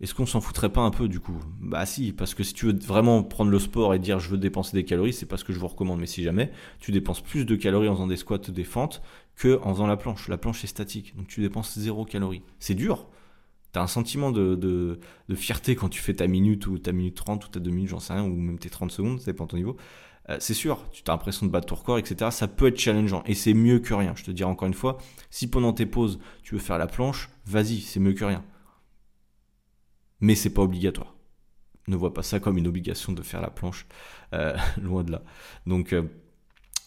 est-ce 0.00 0.14
qu'on 0.14 0.26
s'en 0.26 0.40
foutrait 0.40 0.70
pas 0.70 0.80
un 0.80 0.90
peu 0.90 1.08
du 1.08 1.20
coup? 1.20 1.38
Bah 1.60 1.84
si, 1.84 2.12
parce 2.12 2.34
que 2.34 2.42
si 2.42 2.54
tu 2.54 2.66
veux 2.66 2.78
vraiment 2.78 3.22
prendre 3.22 3.50
le 3.50 3.58
sport 3.58 3.92
et 3.94 3.98
dire 3.98 4.18
je 4.18 4.30
veux 4.30 4.38
dépenser 4.38 4.74
des 4.74 4.84
calories, 4.84 5.12
c'est 5.12 5.26
pas 5.26 5.36
ce 5.36 5.44
que 5.44 5.52
je 5.52 5.58
vous 5.58 5.68
recommande. 5.68 6.00
Mais 6.00 6.06
si 6.06 6.22
jamais, 6.22 6.50
tu 6.80 6.90
dépenses 6.90 7.20
plus 7.20 7.44
de 7.44 7.54
calories 7.54 7.88
en 7.88 7.94
faisant 7.94 8.06
des 8.06 8.16
squats, 8.16 8.38
des 8.38 8.64
fentes, 8.64 9.02
que 9.36 9.60
en 9.62 9.74
faisant 9.74 9.86
la 9.86 9.98
planche. 9.98 10.28
La 10.28 10.38
planche 10.38 10.64
est 10.64 10.68
statique, 10.68 11.14
donc 11.16 11.28
tu 11.28 11.42
dépenses 11.42 11.78
zéro 11.78 12.06
calories. 12.06 12.42
C'est 12.60 12.74
dur, 12.74 13.08
T'as 13.72 13.82
un 13.82 13.86
sentiment 13.86 14.32
de, 14.32 14.98
fierté 15.34 15.76
quand 15.76 15.88
tu 15.88 16.00
fais 16.00 16.14
ta 16.14 16.26
minute 16.26 16.66
ou 16.66 16.78
ta 16.78 16.92
minute 16.92 17.16
30 17.16 17.46
ou 17.46 17.48
ta 17.48 17.60
2 17.60 17.70
minutes, 17.70 17.90
j'en 17.90 18.00
sais 18.00 18.12
rien, 18.12 18.24
ou 18.24 18.34
même 18.34 18.58
tes 18.58 18.70
30 18.70 18.90
secondes, 18.90 19.20
ça 19.20 19.26
dépend 19.26 19.44
de 19.44 19.50
ton 19.50 19.56
niveau. 19.56 19.76
Euh, 20.28 20.36
c'est 20.40 20.54
sûr, 20.54 20.84
tu 20.92 21.02
as 21.06 21.12
l'impression 21.12 21.46
de 21.46 21.50
battre 21.50 21.66
ton 21.66 21.76
record, 21.76 21.98
etc. 21.98 22.30
Ça 22.30 22.48
peut 22.48 22.68
être 22.68 22.78
challengeant 22.78 23.22
et 23.26 23.34
c'est 23.34 23.54
mieux 23.54 23.78
que 23.78 23.94
rien. 23.94 24.14
Je 24.16 24.24
te 24.24 24.30
dirais 24.30 24.50
encore 24.50 24.68
une 24.68 24.74
fois, 24.74 24.98
si 25.30 25.48
pendant 25.48 25.72
tes 25.72 25.86
pauses 25.86 26.18
tu 26.42 26.54
veux 26.54 26.60
faire 26.60 26.78
la 26.78 26.86
planche, 26.86 27.30
vas-y, 27.46 27.80
c'est 27.80 28.00
mieux 28.00 28.12
que 28.12 28.24
rien. 28.24 28.44
Mais 30.20 30.34
c'est 30.34 30.52
pas 30.52 30.62
obligatoire. 30.62 31.14
Ne 31.88 31.96
vois 31.96 32.12
pas 32.12 32.22
ça 32.22 32.40
comme 32.40 32.58
une 32.58 32.66
obligation 32.66 33.12
de 33.12 33.22
faire 33.22 33.40
la 33.40 33.50
planche, 33.50 33.86
euh, 34.34 34.56
loin 34.82 35.02
de 35.02 35.12
là. 35.12 35.22
Donc, 35.66 35.92
euh, 35.92 36.02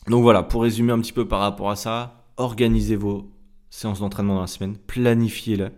donc 0.08 0.22
voilà, 0.22 0.44
pour 0.44 0.62
résumer 0.62 0.92
un 0.92 1.00
petit 1.00 1.14
peu 1.14 1.28
par 1.28 1.40
rapport 1.40 1.72
à 1.72 1.76
ça, 1.76 2.28
organisez 2.38 2.96
vos 2.96 3.32
séances 3.70 4.00
d'entraînement 4.00 4.36
dans 4.36 4.42
la 4.42 4.48
semaine, 4.48 4.78
planifiez-les 4.78 5.70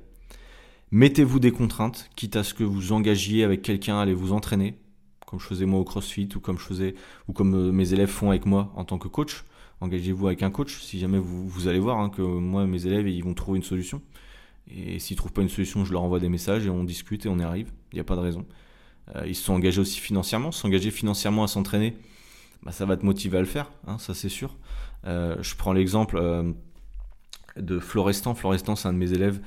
Mettez-vous 0.91 1.39
des 1.39 1.51
contraintes, 1.51 2.09
quitte 2.15 2.35
à 2.35 2.43
ce 2.43 2.53
que 2.53 2.63
vous 2.63 2.91
engagiez 2.91 3.43
avec 3.43 3.61
quelqu'un 3.61 3.97
à 3.97 4.01
aller 4.01 4.13
vous 4.13 4.33
entraîner, 4.33 4.77
comme 5.25 5.39
je 5.39 5.45
faisais 5.45 5.65
moi 5.65 5.79
au 5.79 5.83
CrossFit 5.83 6.29
ou 6.35 6.39
comme 6.39 6.59
je 6.59 6.63
faisais 6.63 6.95
ou 7.27 7.33
comme 7.33 7.55
euh, 7.55 7.71
mes 7.71 7.93
élèves 7.93 8.09
font 8.09 8.29
avec 8.29 8.45
moi 8.45 8.71
en 8.75 8.85
tant 8.85 8.99
que 8.99 9.07
coach. 9.07 9.43
engagez-vous 9.81 10.27
avec 10.27 10.43
un 10.43 10.51
coach. 10.51 10.79
Si 10.81 10.99
jamais 10.99 11.17
vous, 11.17 11.67
allez 11.67 11.79
voir 11.79 11.99
hein, 11.99 12.09
que 12.09 12.21
moi, 12.21 12.65
mes 12.65 12.85
élèves, 12.85 13.07
ils 13.07 13.23
vont 13.23 13.33
trouver 13.33 13.57
une 13.57 13.63
solution. 13.63 14.01
Et 14.69 14.99
s'ils 14.99 15.17
trouvent 15.17 15.33
pas 15.33 15.41
une 15.41 15.49
solution, 15.49 15.85
je 15.85 15.91
leur 15.91 16.03
envoie 16.03 16.19
des 16.19 16.29
messages 16.29 16.65
et 16.65 16.69
on 16.69 16.83
discute 16.83 17.25
et 17.25 17.29
on 17.29 17.39
y 17.39 17.43
arrive. 17.43 17.71
Il 17.91 17.95
n'y 17.95 18.01
a 18.01 18.05
pas 18.05 18.15
de 18.15 18.21
raison. 18.21 18.45
Euh, 19.15 19.27
ils 19.27 19.35
se 19.35 19.43
sont 19.43 19.53
engagés 19.53 19.81
aussi 19.81 19.99
financièrement. 19.99 20.51
S'engager 20.51 20.91
financièrement 20.91 21.43
à 21.43 21.47
s'entraîner, 21.47 21.95
bah, 22.63 22.71
ça 22.71 22.85
va 22.85 22.95
te 22.97 23.05
motiver 23.05 23.37
à 23.37 23.41
le 23.41 23.47
faire, 23.47 23.71
hein, 23.87 23.97
ça 23.97 24.13
c'est 24.13 24.29
sûr. 24.29 24.55
Euh, 25.05 25.35
je 25.41 25.55
prends 25.55 25.73
l'exemple 25.73 26.17
de 27.57 27.79
Florestan. 27.79 28.35
Florestan, 28.35 28.75
c'est 28.75 28.87
un 28.87 28.93
de 28.93 28.97
mes 28.97 29.13
élèves 29.13 29.41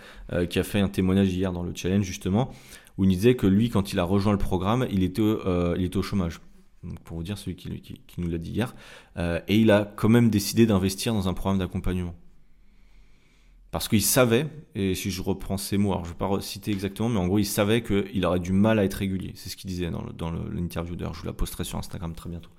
qui 0.49 0.59
a 0.59 0.63
fait 0.63 0.81
un 0.81 0.89
témoignage 0.89 1.33
hier 1.33 1.53
dans 1.53 1.63
le 1.63 1.73
challenge 1.75 2.05
justement, 2.05 2.51
où 2.97 3.05
il 3.05 3.11
disait 3.11 3.35
que 3.35 3.47
lui, 3.47 3.71
quand 3.71 3.93
il 3.93 3.99
a 3.99 4.05
rejoint 4.05 4.33
le 4.33 4.39
programme, 4.39 4.87
il 4.91 5.03
était, 5.03 5.23
il 5.77 5.85
était 5.85 5.97
au 5.97 6.03
chômage. 6.03 6.41
pour 7.05 7.17
vous 7.17 7.23
dire, 7.23 7.39
celui 7.39 7.57
qui, 7.57 8.01
nous 8.19 8.29
l'a 8.29 8.39
dit 8.39 8.51
hier. 8.51 8.75
et 9.17 9.59
il 9.59 9.71
a 9.71 9.93
quand 9.97 10.09
même 10.09 10.31
décidé 10.31 10.67
d'investir 10.67 11.13
dans 11.13 11.29
un 11.29 11.35
programme 11.35 11.59
d'accompagnement. 11.59 12.15
Parce 13.71 13.87
qu'il 13.87 14.03
savait, 14.03 14.47
et 14.75 14.95
si 14.95 15.11
je 15.11 15.21
reprends 15.21 15.59
ces 15.59 15.77
mots, 15.77 15.93
alors 15.93 16.05
je 16.05 16.11
ne 16.11 16.15
vais 16.15 16.19
pas 16.19 16.41
citer 16.41 16.71
exactement, 16.71 17.11
mais 17.11 17.19
en 17.19 17.27
gros, 17.27 17.39
il 17.39 17.45
savait 17.45 17.83
qu'il 17.83 18.25
aurait 18.25 18.41
du 18.41 18.53
mal 18.53 18.79
à 18.79 18.85
être 18.85 18.95
régulier. 18.95 19.33
C'est 19.35 19.51
ce 19.51 19.57
qu'il 19.57 19.69
disait 19.69 19.91
dans 19.91 20.31
l'interview. 20.31 20.97
D'ailleurs, 20.97 21.13
je 21.13 21.21
vous 21.21 21.27
la 21.27 21.35
posterai 21.35 21.65
sur 21.65 21.79
Instagram 21.79 22.15
très 22.15 22.31
bientôt. 22.31 22.51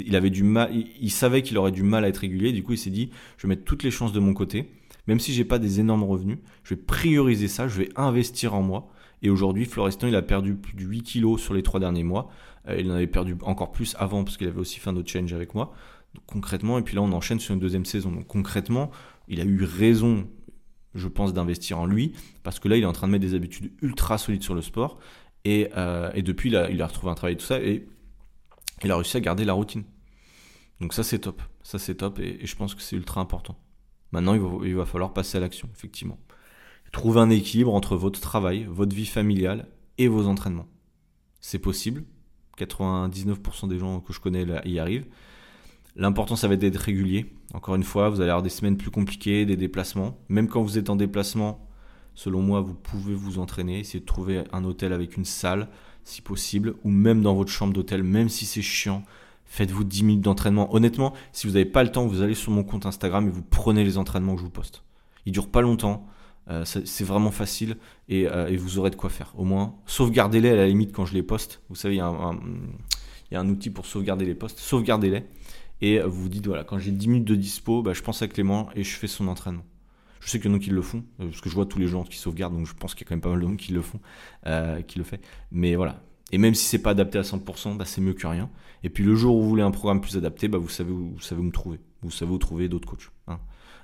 Il 0.00 0.16
avait 0.16 0.30
du 0.30 0.42
mal, 0.42 0.70
il, 1.00 1.10
savait 1.10 1.42
qu'il 1.42 1.56
aurait 1.58 1.72
du 1.72 1.82
mal 1.82 2.04
à 2.04 2.08
être 2.08 2.18
régulier. 2.18 2.52
Du 2.52 2.62
coup, 2.62 2.72
il 2.72 2.78
s'est 2.78 2.90
dit, 2.90 3.10
je 3.38 3.46
vais 3.46 3.48
mettre 3.48 3.64
toutes 3.64 3.82
les 3.82 3.90
chances 3.90 4.12
de 4.12 4.20
mon 4.20 4.34
côté. 4.34 4.70
Même 5.06 5.20
si 5.20 5.32
j'ai 5.32 5.44
pas 5.44 5.58
des 5.58 5.80
énormes 5.80 6.02
revenus, 6.02 6.38
je 6.64 6.74
vais 6.74 6.80
prioriser 6.80 7.48
ça, 7.48 7.68
je 7.68 7.78
vais 7.78 7.88
investir 7.96 8.54
en 8.54 8.62
moi. 8.62 8.88
Et 9.22 9.30
aujourd'hui, 9.30 9.64
Florestan, 9.64 10.08
il 10.08 10.16
a 10.16 10.22
perdu 10.22 10.54
plus 10.54 10.74
de 10.74 10.82
8 10.82 11.02
kilos 11.02 11.40
sur 11.40 11.54
les 11.54 11.62
3 11.62 11.80
derniers 11.80 12.02
mois. 12.02 12.28
Euh, 12.68 12.76
il 12.78 12.90
en 12.90 12.94
avait 12.94 13.06
perdu 13.06 13.36
encore 13.42 13.72
plus 13.72 13.94
avant 13.98 14.24
parce 14.24 14.36
qu'il 14.36 14.48
avait 14.48 14.60
aussi 14.60 14.80
fait 14.80 14.90
un 14.90 14.96
autre 14.96 15.10
change 15.10 15.32
avec 15.32 15.54
moi. 15.54 15.72
Donc, 16.14 16.24
concrètement, 16.26 16.78
et 16.78 16.82
puis 16.82 16.94
là, 16.96 17.02
on 17.02 17.12
enchaîne 17.12 17.40
sur 17.40 17.54
une 17.54 17.60
deuxième 17.60 17.84
saison. 17.84 18.10
Donc 18.10 18.26
concrètement, 18.26 18.90
il 19.28 19.40
a 19.40 19.44
eu 19.44 19.64
raison, 19.64 20.28
je 20.94 21.08
pense, 21.08 21.32
d'investir 21.32 21.78
en 21.78 21.86
lui, 21.86 22.12
parce 22.42 22.58
que 22.58 22.68
là, 22.68 22.76
il 22.76 22.82
est 22.82 22.86
en 22.86 22.92
train 22.92 23.06
de 23.06 23.12
mettre 23.12 23.24
des 23.24 23.34
habitudes 23.34 23.72
ultra 23.82 24.18
solides 24.18 24.42
sur 24.42 24.54
le 24.54 24.62
sport, 24.62 24.98
et, 25.44 25.68
euh, 25.76 26.10
depuis, 26.22 26.50
il 26.50 26.82
a, 26.82 26.86
retrouvé 26.86 27.12
un 27.12 27.14
travail 27.14 27.34
et 27.34 27.36
tout 27.36 27.46
ça, 27.46 27.60
et 27.60 27.86
il 28.84 28.90
a 28.90 28.96
réussi 28.96 29.16
à 29.16 29.20
garder 29.20 29.44
la 29.44 29.52
routine. 29.52 29.84
Donc 30.80 30.92
ça, 30.92 31.02
c'est 31.02 31.20
top. 31.20 31.42
Ça, 31.62 31.78
c'est 31.78 31.96
top, 31.96 32.18
et, 32.18 32.44
je 32.44 32.56
pense 32.56 32.74
que 32.74 32.82
c'est 32.82 32.96
ultra 32.96 33.20
important. 33.20 33.56
Maintenant, 34.12 34.62
il 34.62 34.74
va, 34.74 34.86
falloir 34.86 35.12
passer 35.12 35.38
à 35.38 35.40
l'action, 35.40 35.68
effectivement. 35.74 36.18
Trouver 36.92 37.20
un 37.20 37.30
équilibre 37.30 37.74
entre 37.74 37.96
votre 37.96 38.20
travail, 38.20 38.64
votre 38.68 38.94
vie 38.94 39.06
familiale 39.06 39.68
et 39.98 40.08
vos 40.08 40.26
entraînements. 40.26 40.68
C'est 41.40 41.58
possible. 41.58 42.04
99% 42.58 43.68
des 43.68 43.78
gens 43.78 44.00
que 44.00 44.12
je 44.12 44.20
connais 44.20 44.46
y 44.64 44.78
arrivent. 44.78 45.06
L'important, 45.96 46.36
ça 46.36 46.48
va 46.48 46.54
être 46.54 46.60
d'être 46.60 46.76
régulier. 46.76 47.34
Encore 47.52 47.74
une 47.74 47.82
fois, 47.82 48.08
vous 48.08 48.20
allez 48.20 48.30
avoir 48.30 48.42
des 48.42 48.50
semaines 48.50 48.76
plus 48.76 48.90
compliquées, 48.90 49.44
des 49.44 49.56
déplacements. 49.56 50.18
Même 50.28 50.48
quand 50.48 50.62
vous 50.62 50.78
êtes 50.78 50.88
en 50.88 50.96
déplacement, 50.96 51.66
selon 52.14 52.42
moi, 52.42 52.60
vous 52.60 52.74
pouvez 52.74 53.14
vous 53.14 53.38
entraîner, 53.38 53.80
essayer 53.80 54.00
de 54.00 54.06
trouver 54.06 54.44
un 54.52 54.64
hôtel 54.64 54.92
avec 54.92 55.16
une 55.16 55.24
salle, 55.24 55.68
si 56.06 56.22
possible, 56.22 56.74
ou 56.84 56.90
même 56.90 57.20
dans 57.20 57.34
votre 57.34 57.50
chambre 57.50 57.72
d'hôtel, 57.72 58.02
même 58.02 58.28
si 58.28 58.46
c'est 58.46 58.62
chiant. 58.62 59.02
Faites-vous 59.44 59.84
10 59.84 60.04
minutes 60.04 60.24
d'entraînement. 60.24 60.72
Honnêtement, 60.74 61.12
si 61.32 61.46
vous 61.46 61.54
n'avez 61.54 61.66
pas 61.66 61.82
le 61.82 61.90
temps, 61.90 62.06
vous 62.06 62.22
allez 62.22 62.34
sur 62.34 62.52
mon 62.52 62.64
compte 62.64 62.86
Instagram 62.86 63.26
et 63.26 63.30
vous 63.30 63.42
prenez 63.42 63.84
les 63.84 63.98
entraînements 63.98 64.34
que 64.34 64.40
je 64.40 64.44
vous 64.44 64.50
poste. 64.50 64.82
Ils 65.26 65.32
durent 65.32 65.50
pas 65.50 65.60
longtemps. 65.60 66.06
Euh, 66.48 66.64
c'est 66.64 67.04
vraiment 67.04 67.32
facile 67.32 67.76
euh, 68.12 68.46
et, 68.46 68.56
vous 68.56 68.78
aurez 68.78 68.90
de 68.90 68.96
quoi 68.96 69.10
faire. 69.10 69.32
Au 69.36 69.44
moins, 69.44 69.74
sauvegardez-les 69.86 70.50
à 70.50 70.54
la 70.54 70.68
limite 70.68 70.92
quand 70.92 71.04
je 71.04 71.14
les 71.14 71.24
poste. 71.24 71.60
Vous 71.68 71.74
savez, 71.74 71.96
il 71.96 71.98
y, 71.98 72.00
a 72.00 72.06
un, 72.06 72.34
il 73.30 73.34
y 73.34 73.36
a 73.36 73.40
un 73.40 73.48
outil 73.48 73.70
pour 73.70 73.84
sauvegarder 73.84 74.24
les 74.24 74.36
posts. 74.36 74.60
Sauvegardez-les 74.60 75.24
et 75.80 76.00
vous 76.00 76.22
vous 76.22 76.28
dites 76.28 76.46
voilà, 76.46 76.62
quand 76.62 76.78
j'ai 76.78 76.92
10 76.92 77.08
minutes 77.08 77.28
de 77.28 77.34
dispo, 77.34 77.82
bah, 77.82 77.94
je 77.94 78.02
pense 78.02 78.22
à 78.22 78.28
Clément 78.28 78.68
et 78.76 78.84
je 78.84 78.96
fais 78.96 79.08
son 79.08 79.26
entraînement. 79.26 79.64
Je 80.20 80.30
sais 80.30 80.40
qu'il 80.40 80.50
y 80.50 80.54
en 80.54 80.56
a 80.56 80.60
qui 80.60 80.70
le 80.70 80.82
font, 80.82 81.04
euh, 81.20 81.28
parce 81.28 81.40
que 81.40 81.48
je 81.48 81.54
vois 81.54 81.66
tous 81.66 81.78
les 81.78 81.86
gens 81.86 82.04
qui 82.04 82.16
sauvegardent, 82.16 82.56
donc 82.56 82.66
je 82.66 82.74
pense 82.74 82.94
qu'il 82.94 83.04
y 83.04 83.06
a 83.06 83.08
quand 83.08 83.14
même 83.14 83.20
pas 83.20 83.30
mal 83.30 83.40
de 83.40 83.46
gens 83.46 83.56
qui 83.56 83.72
le 83.72 83.82
font, 83.82 84.00
euh, 84.46 84.82
qui 84.82 84.98
le 84.98 85.04
fait. 85.04 85.20
Mais 85.50 85.76
voilà. 85.76 86.02
Et 86.32 86.38
même 86.38 86.54
si 86.54 86.64
c'est 86.64 86.80
pas 86.80 86.90
adapté 86.90 87.18
à 87.18 87.22
100%, 87.22 87.76
bah, 87.76 87.84
c'est 87.84 88.00
mieux 88.00 88.14
que 88.14 88.26
rien. 88.26 88.50
Et 88.82 88.90
puis 88.90 89.04
le 89.04 89.14
jour 89.14 89.36
où 89.36 89.42
vous 89.42 89.48
voulez 89.48 89.62
un 89.62 89.70
programme 89.70 90.00
plus 90.00 90.16
adapté, 90.16 90.48
bah, 90.48 90.58
vous 90.58 90.68
savez 90.68 90.90
où, 90.90 91.12
vous 91.14 91.20
savez 91.20 91.40
où 91.40 91.44
me 91.44 91.52
trouver. 91.52 91.78
Vous 92.02 92.10
savez 92.10 92.32
où 92.32 92.38
trouver 92.38 92.68
d'autres 92.68 92.88
coachs. 92.88 93.10
Hein. 93.28 93.38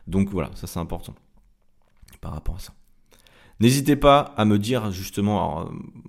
Donc 0.06 0.28
voilà, 0.30 0.50
ça 0.54 0.66
c'est 0.66 0.80
important 0.80 1.14
par 2.20 2.32
rapport 2.32 2.56
à 2.56 2.58
ça. 2.58 2.72
N'hésitez 3.60 3.96
pas 3.96 4.20
à 4.36 4.44
me 4.44 4.58
dire 4.58 4.90
justement, 4.90 5.60
euh, 5.60 5.64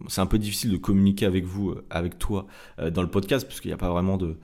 c'est 0.07 0.21
un 0.21 0.25
peu 0.25 0.39
difficile 0.39 0.71
de 0.71 0.77
communiquer 0.77 1.25
avec 1.25 1.45
vous, 1.45 1.75
avec 1.89 2.17
toi, 2.17 2.47
dans 2.91 3.01
le 3.01 3.09
podcast, 3.09 3.47
parce 3.47 3.61
qu'il 3.61 3.69
n'y 3.69 3.73
a 3.73 3.77
pas 3.77 3.89
vraiment 3.89 4.17
de, 4.17 4.39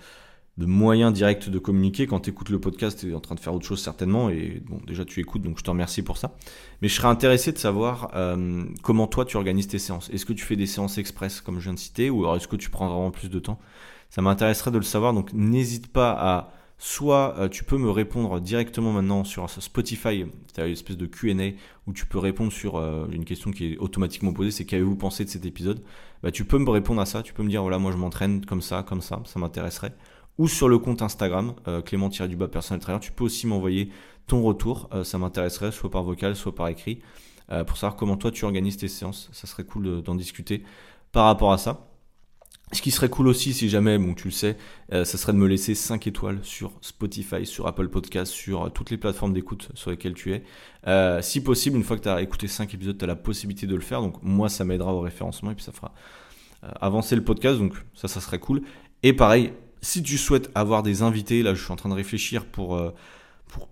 de 0.60 0.66
moyens 0.66 1.14
directs 1.14 1.50
de 1.50 1.58
communiquer. 1.58 2.06
Quand 2.06 2.20
tu 2.20 2.32
écoutes 2.32 2.50
le 2.50 2.60
podcast, 2.60 3.00
tu 3.00 3.12
es 3.12 3.16
en 3.16 3.22
train 3.22 3.34
de 3.34 3.40
faire 3.40 3.56
autre 3.56 3.66
chose 3.66 3.82
certainement. 3.82 4.30
Et 4.30 4.62
bon, 4.68 4.82
déjà 4.86 5.06
tu 5.06 5.22
écoutes, 5.22 5.42
donc 5.42 5.58
je 5.58 5.64
te 5.64 5.70
remercie 5.70 6.02
pour 6.02 6.18
ça. 6.18 6.36
Mais 6.82 6.90
je 6.90 6.96
serais 6.96 7.08
intéressé 7.08 7.54
de 7.54 7.58
savoir 7.58 8.12
euh, 8.14 8.66
comment 8.84 9.08
toi 9.08 9.24
tu 9.24 9.38
organises 9.38 9.70
tes 9.70 9.80
séances. 9.80 10.10
Est-ce 10.10 10.26
que 10.26 10.34
tu 10.34 10.44
fais 10.44 10.58
des 10.58 10.66
séances 10.66 10.98
express 10.98 11.40
comme 11.40 11.60
je 11.60 11.64
viens 11.64 11.74
de 11.74 11.80
citer, 11.80 12.10
ou 12.10 12.24
alors 12.24 12.36
est-ce 12.36 12.50
que 12.50 12.58
tu 12.58 12.70
prends 12.70 12.90
vraiment 12.90 13.10
plus 13.10 13.30
de 13.30 13.40
temps? 13.40 13.58
Ça 14.10 14.22
m'intéresserait 14.22 14.72
de 14.72 14.78
le 14.78 14.84
savoir. 14.84 15.14
Donc 15.14 15.32
n'hésite 15.32 15.88
pas 15.88 16.12
à 16.12 16.52
soit 16.78 17.36
euh, 17.38 17.48
tu 17.48 17.64
peux 17.64 17.78
me 17.78 17.90
répondre 17.90 18.42
directement 18.42 18.92
maintenant 18.92 19.24
sur 19.24 19.50
Spotify, 19.50 20.26
tu 20.54 20.62
as 20.62 20.66
une 20.66 20.74
espèce 20.74 20.98
de 20.98 21.06
Q&A 21.06 21.52
où 21.88 21.94
tu 21.94 22.06
peux 22.06 22.20
répondre 22.20 22.52
sur 22.52 22.76
euh, 22.76 23.08
une 23.12 23.24
question 23.24 23.52
qui 23.52 23.74
est 23.74 23.78
automatiquement 23.78 24.34
posée, 24.34 24.52
c'est 24.52 24.66
qu'avez-vous 24.66 24.96
pensé 24.98 25.24
de 25.24 25.30
cet 25.30 25.46
épisode? 25.46 25.82
Bah, 26.24 26.32
Tu 26.32 26.44
peux 26.44 26.58
me 26.58 26.70
répondre 26.70 27.02
à 27.02 27.06
ça, 27.06 27.22
tu 27.22 27.34
peux 27.34 27.44
me 27.44 27.50
dire 27.50 27.62
voilà 27.62 27.80
moi 27.80 27.92
je 27.94 27.98
m'entraîne 27.98 28.46
comme 28.46 28.62
ça, 28.62 28.84
comme 28.84 29.02
ça, 29.02 29.22
ça 29.26 29.40
m'intéresserait 29.40 29.94
ou 30.40 30.48
sur 30.48 30.70
le 30.70 30.80
compte 30.80 31.04
Instagram, 31.04 31.54
euh, 31.68 31.82
Clément-du-bas 31.82 32.48
personnel 32.48 32.82
trainer. 32.82 33.00
Tu 33.02 33.12
peux 33.12 33.26
aussi 33.26 33.46
m'envoyer 33.46 33.92
ton 34.26 34.42
retour, 34.42 34.90
euh, 34.94 35.04
ça 35.04 35.18
m'intéresserait, 35.18 35.72
soit 35.72 35.92
par 35.92 36.02
vocal, 36.02 36.36
soit 36.36 36.56
par 36.56 36.70
écrit, 36.70 37.02
euh, 37.52 37.66
pour 37.66 37.78
savoir 37.78 37.98
comment 37.98 38.16
toi 38.16 38.32
tu 38.32 38.46
organises 38.46 38.78
tes 38.78 38.88
séances. 38.88 39.30
Ça 39.34 39.48
serait 39.48 39.66
cool 39.66 40.02
d'en 40.02 40.16
discuter 40.16 40.64
par 41.12 41.26
rapport 41.26 41.52
à 41.52 41.58
ça. 41.58 41.86
Ce 42.72 42.82
qui 42.82 42.92
serait 42.92 43.10
cool 43.10 43.28
aussi, 43.28 43.54
si 43.54 43.68
jamais, 43.68 43.98
bon, 43.98 44.14
tu 44.14 44.26
le 44.26 44.32
sais, 44.32 44.56
ça 44.92 45.04
serait 45.04 45.34
de 45.34 45.40
me 45.40 45.48
laisser 45.48 45.74
5 45.74 46.06
étoiles 46.06 46.38
sur 46.44 46.72
Spotify, 46.82 47.44
sur 47.44 47.66
Apple 47.66 47.90
Podcast, 47.90 48.32
sur 48.32 48.72
toutes 48.72 48.92
les 48.92 48.98
plateformes 48.98 49.34
d'écoute 49.34 49.70
sur 49.74 49.90
lesquelles 49.90 50.14
tu 50.14 50.34
es. 50.34 50.44
si 51.24 51.42
possible, 51.42 51.78
une 51.78 51.84
fois 51.84 51.98
que 51.98 52.04
tu 52.04 52.10
as 52.10 52.22
écouté 52.22 52.48
5 52.48 52.72
épisodes, 52.72 52.96
tu 52.96 53.04
as 53.04 53.08
la 53.08 53.16
possibilité 53.16 53.66
de 53.66 53.74
le 53.74 53.82
faire. 53.82 54.04
Donc 54.04 54.22
moi, 54.22 54.50
ça 54.50 54.66
m'aidera 54.66 54.94
au 54.94 55.00
référencement 55.00 55.50
et 55.50 55.56
puis 55.56 55.64
ça 55.64 55.72
fera 55.72 55.96
avancer 56.62 57.16
le 57.16 57.24
podcast. 57.24 57.58
Donc 57.58 57.74
ça, 57.96 58.08
ça 58.08 58.22
serait 58.22 58.38
cool. 58.38 58.62
Et 59.02 59.14
pareil, 59.14 59.52
si 59.82 60.04
tu 60.04 60.18
souhaites 60.18 60.50
avoir 60.56 60.84
des 60.84 61.02
invités, 61.02 61.44
là 61.44 61.54
je 61.54 61.64
suis 61.64 61.72
en 61.72 61.76
train 61.76 61.90
de 61.90 61.94
réfléchir 61.96 62.46
pour, 62.46 62.76
euh, 62.76 62.92
pour 63.48 63.70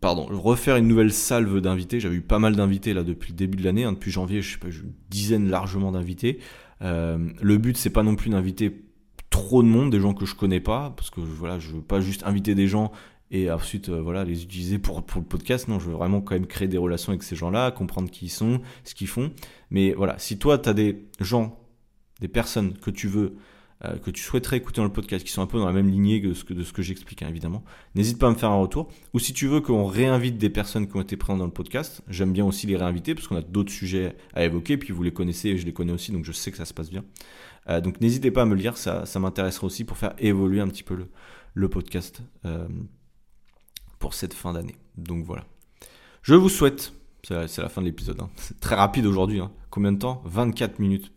pardon, 0.00 0.26
refaire 0.30 0.76
une 0.76 0.88
nouvelle 0.88 1.12
salve 1.12 1.60
d'invités. 1.60 2.00
J'avais 2.00 2.16
eu 2.16 2.22
pas 2.22 2.38
mal 2.38 2.56
d'invités 2.56 2.94
là 2.94 3.02
depuis 3.02 3.32
le 3.32 3.36
début 3.36 3.58
de 3.58 3.64
l'année, 3.64 3.84
hein. 3.84 3.92
depuis 3.92 4.10
janvier, 4.10 4.42
je 4.42 4.52
sais 4.52 4.58
pas, 4.58 4.68
une 4.68 4.92
dizaine 5.10 5.48
largement 5.48 5.92
d'invités. 5.92 6.38
Euh, 6.82 7.30
le 7.40 7.58
but 7.58 7.76
c'est 7.76 7.90
pas 7.90 8.02
non 8.02 8.16
plus 8.16 8.30
d'inviter 8.30 8.84
trop 9.30 9.62
de 9.62 9.68
monde, 9.68 9.90
des 9.90 10.00
gens 10.00 10.14
que 10.14 10.26
je 10.26 10.34
connais 10.34 10.60
pas, 10.60 10.92
parce 10.96 11.10
que 11.10 11.20
voilà, 11.20 11.58
je 11.58 11.70
veux 11.70 11.82
pas 11.82 12.00
juste 12.00 12.24
inviter 12.24 12.54
des 12.54 12.68
gens 12.68 12.92
et 13.30 13.50
ensuite 13.50 13.88
euh, 13.88 14.00
voilà 14.00 14.24
les 14.24 14.42
utiliser 14.42 14.78
pour, 14.78 15.02
pour 15.04 15.20
le 15.20 15.26
podcast. 15.26 15.68
Non, 15.68 15.80
je 15.80 15.86
veux 15.86 15.96
vraiment 15.96 16.20
quand 16.20 16.34
même 16.34 16.46
créer 16.46 16.68
des 16.68 16.78
relations 16.78 17.10
avec 17.10 17.22
ces 17.22 17.34
gens-là, 17.34 17.70
comprendre 17.70 18.10
qui 18.10 18.26
ils 18.26 18.30
sont, 18.30 18.60
ce 18.84 18.94
qu'ils 18.94 19.08
font. 19.08 19.32
Mais 19.70 19.94
voilà, 19.94 20.18
si 20.18 20.38
toi 20.38 20.58
tu 20.58 20.68
as 20.68 20.74
des 20.74 21.06
gens, 21.18 21.58
des 22.20 22.28
personnes 22.28 22.74
que 22.74 22.90
tu 22.90 23.08
veux 23.08 23.36
euh, 23.84 23.96
que 23.96 24.10
tu 24.10 24.22
souhaiterais 24.22 24.58
écouter 24.58 24.80
dans 24.80 24.86
le 24.86 24.92
podcast, 24.92 25.24
qui 25.24 25.32
sont 25.32 25.42
un 25.42 25.46
peu 25.46 25.58
dans 25.58 25.66
la 25.66 25.72
même 25.72 25.90
lignée 25.90 26.22
que 26.22 26.34
ce 26.34 26.44
que, 26.44 26.54
de 26.54 26.62
ce 26.62 26.72
que 26.72 26.82
j'explique, 26.82 27.22
hein, 27.22 27.28
évidemment, 27.28 27.64
n'hésite 27.94 28.18
pas 28.18 28.28
à 28.28 28.30
me 28.30 28.36
faire 28.36 28.50
un 28.50 28.60
retour. 28.60 28.88
Ou 29.12 29.18
si 29.18 29.32
tu 29.32 29.46
veux 29.48 29.60
qu'on 29.60 29.86
réinvite 29.86 30.38
des 30.38 30.50
personnes 30.50 30.86
qui 30.86 30.96
ont 30.96 31.00
été 31.00 31.16
présentes 31.16 31.40
dans 31.40 31.46
le 31.46 31.52
podcast, 31.52 32.02
j'aime 32.08 32.32
bien 32.32 32.44
aussi 32.44 32.66
les 32.66 32.76
réinviter 32.76 33.14
parce 33.14 33.26
qu'on 33.26 33.36
a 33.36 33.42
d'autres 33.42 33.72
sujets 33.72 34.16
à 34.34 34.44
évoquer, 34.44 34.76
puis 34.76 34.92
vous 34.92 35.02
les 35.02 35.12
connaissez 35.12 35.48
et 35.48 35.58
je 35.58 35.66
les 35.66 35.72
connais 35.72 35.92
aussi, 35.92 36.12
donc 36.12 36.24
je 36.24 36.32
sais 36.32 36.50
que 36.50 36.56
ça 36.56 36.64
se 36.64 36.74
passe 36.74 36.90
bien. 36.90 37.04
Euh, 37.68 37.80
donc 37.80 38.00
n'hésitez 38.00 38.30
pas 38.30 38.42
à 38.42 38.44
me 38.44 38.54
le 38.54 38.60
dire, 38.60 38.76
ça, 38.76 39.06
ça 39.06 39.18
m'intéresserait 39.18 39.66
aussi 39.66 39.84
pour 39.84 39.96
faire 39.96 40.14
évoluer 40.18 40.60
un 40.60 40.68
petit 40.68 40.82
peu 40.82 40.94
le, 40.94 41.08
le 41.54 41.68
podcast 41.68 42.22
euh, 42.44 42.68
pour 43.98 44.14
cette 44.14 44.34
fin 44.34 44.52
d'année. 44.52 44.76
Donc 44.96 45.24
voilà. 45.24 45.44
Je 46.22 46.34
vous 46.34 46.48
souhaite, 46.48 46.92
c'est 47.24 47.58
la 47.58 47.68
fin 47.68 47.80
de 47.80 47.86
l'épisode, 47.86 48.20
hein. 48.20 48.30
c'est 48.36 48.60
très 48.60 48.76
rapide 48.76 49.06
aujourd'hui, 49.06 49.40
hein. 49.40 49.50
combien 49.70 49.92
de 49.92 49.98
temps? 49.98 50.22
24 50.24 50.78
minutes, 50.78 51.12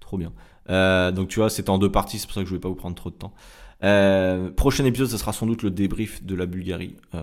trop 0.00 0.18
bien. 0.18 0.32
Euh, 0.70 1.10
donc 1.12 1.28
tu 1.28 1.40
vois, 1.40 1.50
c'est 1.50 1.68
en 1.68 1.78
deux 1.78 1.90
parties, 1.90 2.18
c'est 2.18 2.26
pour 2.26 2.34
ça 2.34 2.42
que 2.42 2.48
je 2.48 2.54
vais 2.54 2.60
pas 2.60 2.68
vous 2.68 2.74
prendre 2.74 2.96
trop 2.96 3.10
de 3.10 3.16
temps. 3.16 3.32
Euh, 3.84 4.50
prochain 4.50 4.84
épisode, 4.84 5.08
ce 5.08 5.16
sera 5.16 5.32
sans 5.32 5.46
doute 5.46 5.64
le 5.64 5.70
débrief 5.70 6.22
de 6.24 6.34
la 6.36 6.46
Bulgarie. 6.46 6.96
Euh, 7.14 7.22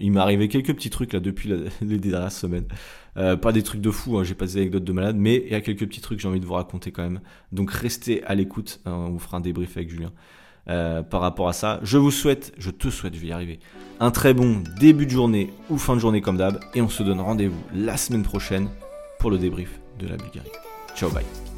il 0.00 0.10
m'est 0.10 0.20
arrivé 0.20 0.48
quelques 0.48 0.74
petits 0.74 0.90
trucs 0.90 1.12
là 1.12 1.20
depuis 1.20 1.52
les 1.80 1.98
dernières 1.98 2.32
semaines. 2.32 2.66
Pas 3.14 3.52
des 3.52 3.62
trucs 3.62 3.82
de 3.82 3.90
fou, 3.90 4.18
hein, 4.18 4.24
j'ai 4.24 4.34
pas 4.34 4.46
des 4.46 4.56
anecdotes 4.56 4.84
de 4.84 4.92
malade, 4.92 5.16
mais 5.18 5.42
il 5.46 5.52
y 5.52 5.54
a 5.54 5.60
quelques 5.60 5.86
petits 5.86 6.00
trucs 6.00 6.18
que 6.18 6.22
j'ai 6.22 6.28
envie 6.28 6.40
de 6.40 6.46
vous 6.46 6.54
raconter 6.54 6.92
quand 6.92 7.02
même. 7.02 7.20
Donc 7.52 7.70
restez 7.70 8.24
à 8.24 8.34
l'écoute, 8.34 8.80
hein, 8.86 8.92
on 8.92 9.10
vous 9.10 9.18
fera 9.18 9.36
un 9.36 9.40
débrief 9.40 9.76
avec 9.76 9.90
Julien. 9.90 10.12
Par 10.66 11.20
rapport 11.20 11.48
à 11.48 11.52
ça, 11.52 11.78
je 11.82 11.98
vous 11.98 12.10
souhaite, 12.10 12.52
je 12.56 12.70
te 12.70 12.88
souhaite, 12.88 13.14
je 13.14 13.20
vais 13.20 13.28
y 13.28 13.32
arriver, 13.32 13.60
un 14.00 14.10
très 14.10 14.32
bon 14.32 14.62
début 14.80 15.06
de 15.06 15.10
journée 15.10 15.50
ou 15.68 15.76
fin 15.76 15.94
de 15.94 16.00
journée 16.00 16.22
comme 16.22 16.38
d'hab, 16.38 16.58
et 16.74 16.80
on 16.80 16.88
se 16.88 17.02
donne 17.02 17.20
rendez-vous 17.20 17.62
la 17.74 17.96
semaine 17.96 18.22
prochaine 18.22 18.68
pour 19.18 19.30
le 19.30 19.38
débrief 19.38 19.78
de 19.98 20.08
la 20.08 20.16
Bulgarie. 20.16 20.50
Ciao, 20.96 21.10
bye. 21.10 21.51